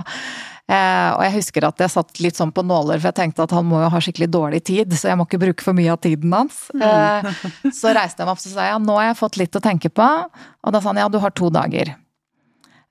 [0.69, 3.55] Eh, Og jeg husker at jeg satt litt sånn på nåler, for jeg tenkte at
[3.57, 6.01] han må jo ha skikkelig dårlig tid, så jeg må ikke bruke for mye av
[6.03, 6.67] tiden hans.
[6.77, 7.31] Eh,
[7.73, 9.89] Så reiste jeg meg opp og sa ja, nå har jeg fått litt å tenke
[9.89, 11.95] på, og da sa han ja, du har to dager.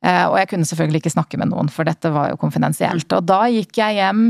[0.02, 3.06] Eh, Og jeg kunne selvfølgelig ikke snakke med noen, for dette var jo konfidensielt.
[3.14, 4.24] Og da gikk jeg hjem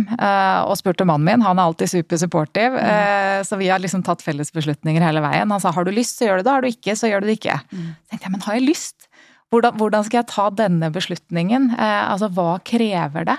[0.68, 4.20] og spurte mannen min, han er alltid super supportive, eh, så vi har liksom tatt
[4.24, 5.49] felles beslutninger hele veien.
[5.49, 7.32] Han sa har du lyst, så gjør du det, har du ikke, så gjør du
[7.32, 7.59] det ikke.
[7.72, 9.07] Så tenkte jeg, men har jeg lyst?
[9.49, 11.70] Hvordan, hvordan skal jeg ta denne beslutningen?
[11.72, 13.36] Eh, altså, hva krever det?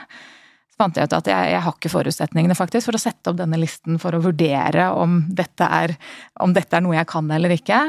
[0.70, 3.38] Så fant jeg ut at jeg, jeg har ikke forutsetningene faktisk for å sette opp
[3.38, 5.94] denne listen for å vurdere om dette er,
[6.42, 7.84] om dette er noe jeg kan eller ikke.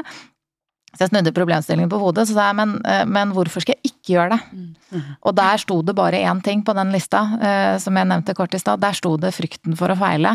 [0.91, 3.91] Så jeg snudde problemstillingen på hodet, så sa jeg men, eh, men hvorfor skal jeg
[3.93, 4.65] ikke gjøre det?
[5.23, 8.53] Og der sto det bare én ting på den lista, eh, som jeg nevnte kort
[8.53, 8.81] i stad.
[8.83, 10.33] Der sto det frykten for å feile.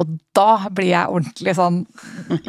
[0.00, 1.82] Og da blir jeg ordentlig sånn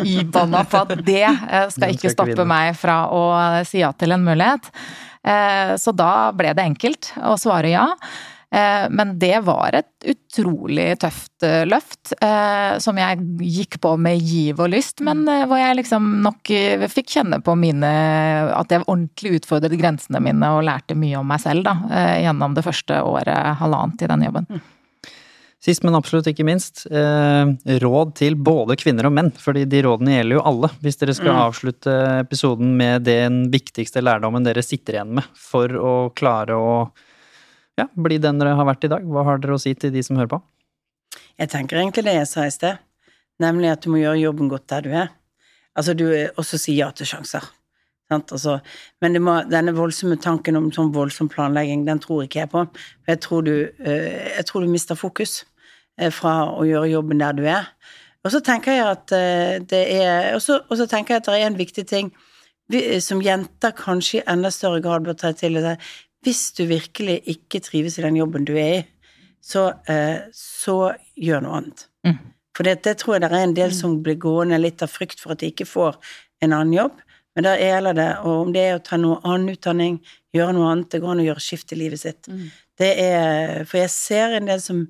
[0.06, 3.24] ibanna på at det eh, skal ikke ikke stoppe meg fra å
[3.68, 4.72] si ja til en mulighet.
[5.24, 7.88] Eh, Så da ble det enkelt å svare ja.
[8.52, 14.20] Eh, Men det var et utrolig tøft eh, løft, eh, som jeg gikk på med
[14.20, 16.52] giv og lyst, men eh, hvor jeg liksom nok
[16.92, 17.92] fikk kjenne på mine
[18.52, 21.78] At jeg ordentlig utfordret grensene mine og lærte mye om meg selv, da,
[22.20, 24.62] gjennom det første året, halvannet, i den jobben.
[25.62, 27.52] Sist, men absolutt ikke minst, eh,
[27.84, 30.72] råd til både kvinner og menn, fordi de rådene gjelder jo alle.
[30.82, 31.94] Hvis dere skal avslutte
[32.24, 36.74] episoden med den viktigste lærdommen dere sitter igjen med for å klare å
[37.80, 40.04] ja, bli den dere har vært i dag, hva har dere å si til de
[40.06, 40.42] som hører på?
[41.40, 42.82] Jeg tenker egentlig det jeg sa i sted,
[43.42, 45.10] nemlig at du må gjøre jobben godt der du er.
[45.78, 47.46] Altså, du også si ja til sjanser.
[48.12, 48.58] Altså,
[49.00, 52.66] men må, denne voldsomme tanken om sånn voldsom planlegging, den tror ikke jeg på.
[53.08, 53.54] Jeg tror du,
[53.86, 55.46] eh, jeg tror du mister fokus
[55.98, 57.72] eh, fra å gjøre jobben der du er.
[58.26, 61.48] Og så tenker jeg at eh, det er Og så tenker jeg at det er
[61.48, 62.12] en viktig ting
[63.04, 65.80] som jenter kanskje i enda større grad bør ta til seg.
[66.26, 68.82] Hvis du virkelig ikke trives i den jobben du er i,
[69.42, 71.88] så, eh, så gjør noe annet.
[72.06, 72.20] Mm.
[72.58, 75.22] For det, det tror jeg det er en del som blir gående litt av frykt
[75.24, 75.98] for at de ikke får
[76.44, 77.00] en annen jobb.
[77.36, 80.02] Men da gjelder det, og om det er å ta noe annen utdanning,
[80.36, 82.28] gjøre noe annet, det går an å gjøre skift i livet sitt.
[82.80, 84.84] Det er, for jeg ser en del som,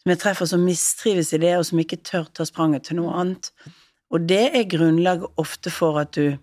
[0.00, 3.12] som jeg treffer som mistrives i det, og som ikke tør ta spranget til noe
[3.20, 3.50] annet.
[4.12, 6.38] Og det er grunnlaget ofte for at du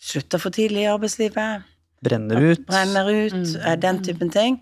[0.00, 1.66] slutter for tidlig i arbeidslivet,
[2.00, 2.66] Brenner ut?
[2.66, 3.80] brenner ut, mm.
[3.80, 4.60] den typen ting.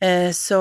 [0.00, 0.60] Eh, Så,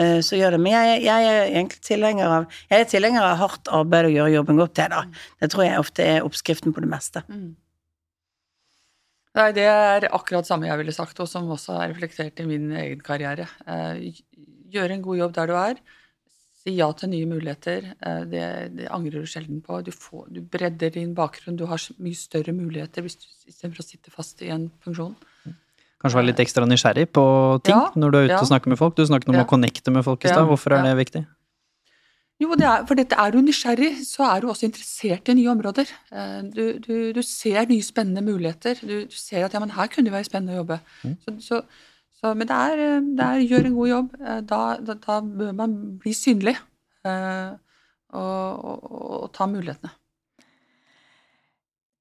[0.00, 0.60] eh, så gjør det.
[0.60, 4.34] Men jeg, jeg er egentlig tilhenger av Jeg er tilhenger av hardt arbeid og gjøre
[4.36, 5.04] jobben godt, til, da.
[5.40, 7.24] Det tror jeg ofte er oppskriften på det meste.
[9.38, 12.72] Nei, det er akkurat samme jeg ville sagt, og som også er reflektert i min
[12.72, 13.48] egen karriere.
[13.66, 14.20] Eh,
[14.68, 15.78] Gjøre en god jobb der du er.
[16.68, 17.94] Si ja til nye muligheter.
[18.04, 18.44] Eh, Det,
[18.76, 19.80] det angrer du sjelden på.
[19.86, 21.56] Du, får, du bredder din bakgrunn.
[21.56, 25.16] Du har mye større muligheter hvis du, istedenfor å sitte fast i en funksjon.
[25.98, 27.24] Kanskje være litt ekstra nysgjerrig på
[27.66, 28.42] ting Ja, når du er ute ja.
[28.44, 28.94] og snakker med folk?
[28.94, 29.42] Du snakket om Ja.
[29.42, 30.46] å connecte med folk i stad.
[30.46, 31.24] Hvorfor er det viktig?
[32.38, 35.88] Jo, det er, for er du nysgjerrig, så er du også interessert i nye områder.
[36.12, 38.78] Eh, Du, du, du ser nye spennende muligheter.
[38.78, 40.78] Du, ser at ja, men her kunne det være spennende å jobbe.
[41.24, 41.62] Så, så,
[42.18, 44.18] så, men det er, eh, det er gjør en god jobb.
[44.24, 46.56] Eh, Da, da, da bør man bli synlig
[47.06, 47.54] eh,
[48.18, 48.92] og, og,
[49.22, 49.94] og ta mulighetene.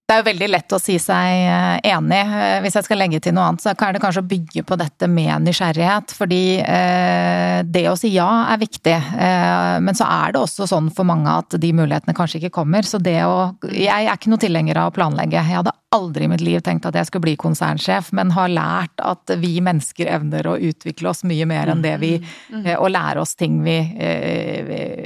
[0.07, 2.19] Det er jo veldig lett å si seg eh, enig.
[2.63, 5.09] Hvis jeg skal legge til noe annet, så er det kanskje å bygge på dette
[5.11, 6.13] med nysgjerrighet.
[6.15, 8.95] Fordi eh, det å si ja er viktig.
[8.95, 12.87] Eh, men så er det også sånn for mange at de mulighetene kanskje ikke kommer.
[12.87, 15.43] Så det å Jeg er ikke noe tilhenger av å planlegge.
[15.43, 18.99] Jeg hadde aldri i mitt liv tenkt at jeg skulle bli konsernsjef, men har lært
[18.99, 23.21] at vi mennesker evner å utvikle oss mye mer enn det vi eh, Og lære
[23.23, 24.63] oss ting vi, eh,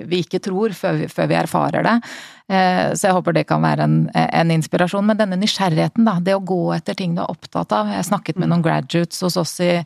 [0.07, 1.95] vi- ikke tror før vi, før vi erfarer det.
[2.51, 5.05] Eh, Så jeg håper det kan være en, en inspirasjon.
[5.05, 6.17] Men denne nysgjerrigheten, da.
[6.19, 7.87] Det å gå etter ting du er opptatt av.
[7.87, 9.83] Jeg snakket med noen graduates hos oss i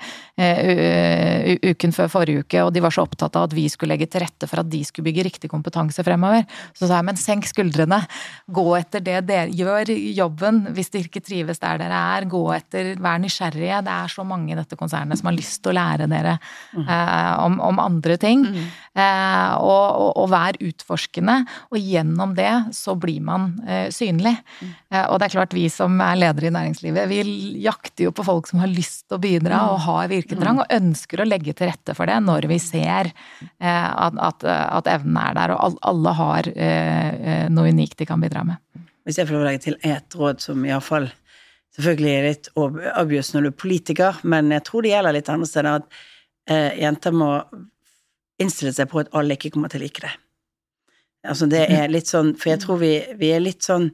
[1.69, 4.23] uken før forrige uke, og de var så opptatt av at vi skulle legge til
[4.25, 6.45] rette for at de skulle bygge riktig kompetanse fremover.
[6.73, 8.01] Så sa jeg men senk skuldrene.
[8.51, 12.27] Gå etter det dere gjør jobben hvis dere ikke trives der dere er.
[12.29, 13.81] Gå etter, vær nysgjerrige.
[13.85, 17.33] Det er så mange i dette konsernet som har lyst til å lære dere eh,
[17.43, 18.45] om, om andre ting.
[18.95, 21.37] Eh, og, og, og vær utforskende.
[21.71, 24.35] Og gjennom det så blir man eh, synlig.
[24.61, 27.21] Eh, og det er klart vi som er ledere i næringslivet, vi
[27.65, 31.21] jakter jo på folk som har lyst til å bidra og har virketrang, og ønsker
[31.21, 35.37] å legge til rette for det når vi ser eh, at, at, at evnen er
[35.37, 35.55] der.
[35.55, 38.61] Og alle har eh, noe unikt de kan bidra med.
[39.05, 41.11] Hvis jeg får lov å legge til ett råd som iallfall
[41.75, 45.29] selvfølgelig er litt ob- obvious når du er politiker, men jeg tror det gjelder litt
[45.29, 45.97] andre steder, at
[46.49, 47.29] eh, jenter må
[48.41, 50.13] innstille seg på at alle ikke kommer til å like det.
[51.25, 53.89] Altså det er litt sånn, for jeg tror vi, vi er litt sånn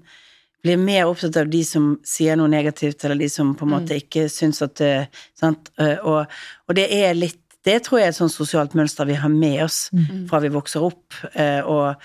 [0.61, 3.95] blir mer opptatt av de som sier noe negativt, eller de som på en måte
[3.97, 4.91] ikke syns at det
[5.39, 5.71] sant?
[5.81, 6.27] Eh, Og,
[6.69, 9.63] og det er litt Det tror jeg er et sånn sosialt mønster vi har med
[9.63, 9.89] oss
[10.29, 11.13] fra vi vokser opp.
[11.33, 11.95] eh, Og,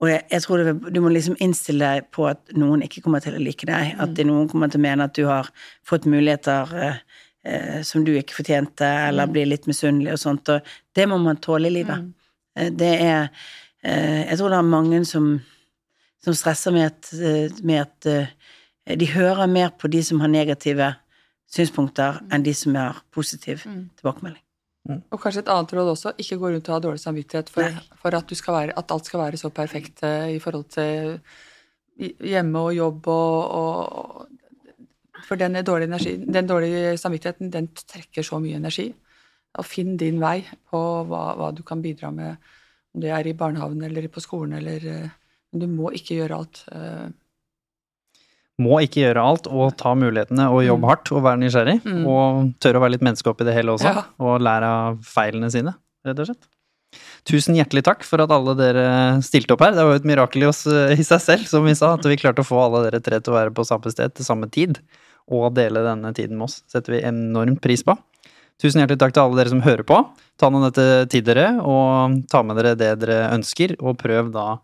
[0.00, 3.20] og jeg, jeg tror det, du må liksom innstille deg på at noen ikke kommer
[3.20, 3.98] til å like deg.
[4.00, 5.50] At det noen kommer til å mene at du har
[5.86, 7.02] fått muligheter eh,
[7.44, 10.48] eh, som du ikke fortjente, eller blir litt misunnelig og sånt.
[10.54, 12.00] Og det må man tåle i livet.
[12.00, 12.72] Mm.
[12.80, 13.28] Det er
[13.84, 15.30] eh, Jeg tror det er mange som,
[16.24, 20.32] som stresser med at, eh, med at eh, de hører mer på de som har
[20.32, 20.94] negative
[21.50, 23.66] synspunkter, enn de som har positiv
[23.98, 24.42] tilbakemelding.
[25.10, 28.16] Og kanskje et annet råd også, ikke gå rundt og ha dårlig samvittighet for, for
[28.16, 31.18] at, du skal være, at alt skal være så perfekt eh, i forhold til
[32.00, 34.26] hjemme og jobb og, og
[35.26, 38.86] For den dårlige, energi, den dårlige samvittigheten, den trekker så mye energi.
[39.60, 42.48] Og finn din vei på hva, hva du kan bidra med,
[42.94, 45.16] om det er i barnehagen eller på skolen eller eh,
[45.52, 46.64] Men du må ikke gjøre alt.
[46.72, 47.10] eh,
[48.60, 51.78] Må ikke gjøre alt, og ta mulighetene, og jobbe hardt, og være nysgjerrig.
[51.86, 52.02] Mm.
[52.12, 54.02] Og tørre å være litt menneske oppi det hele også, Ja.
[54.20, 55.72] og lære av feilene sine,
[56.04, 56.48] rett og slett.
[57.28, 58.84] Tusen hjertelig takk for at alle dere
[59.22, 59.72] stilte opp her.
[59.76, 62.04] Det var jo et mirakel i oss eh, i seg selv, som vi sa, at
[62.08, 64.48] vi klarte å få alle dere tre til å være på samme sted til samme
[64.50, 64.80] tid,
[65.30, 66.62] og dele denne tiden med oss.
[66.66, 67.94] setter vi enormt pris på.
[68.60, 70.00] Tusen hjertelig takk til alle dere som hører på.
[70.40, 74.58] Ta nå dette til dere, og ta med dere det dere ønsker, og prøv da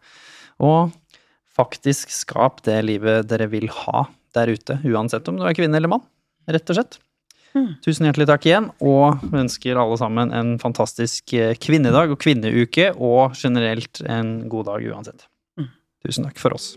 [0.61, 0.73] å
[1.57, 5.91] faktisk skap det livet dere vil ha der ute, uansett om du er kvinne eller
[5.91, 6.05] mann,
[6.51, 6.99] rett og slett.
[7.85, 12.91] Tusen hjertelig takk igjen, og vi ønsker alle sammen en fantastisk eh, kvinnedag og kvinneuke,
[13.01, 15.25] og generelt en god dag uansett.
[16.05, 16.75] Tusen takk for oss.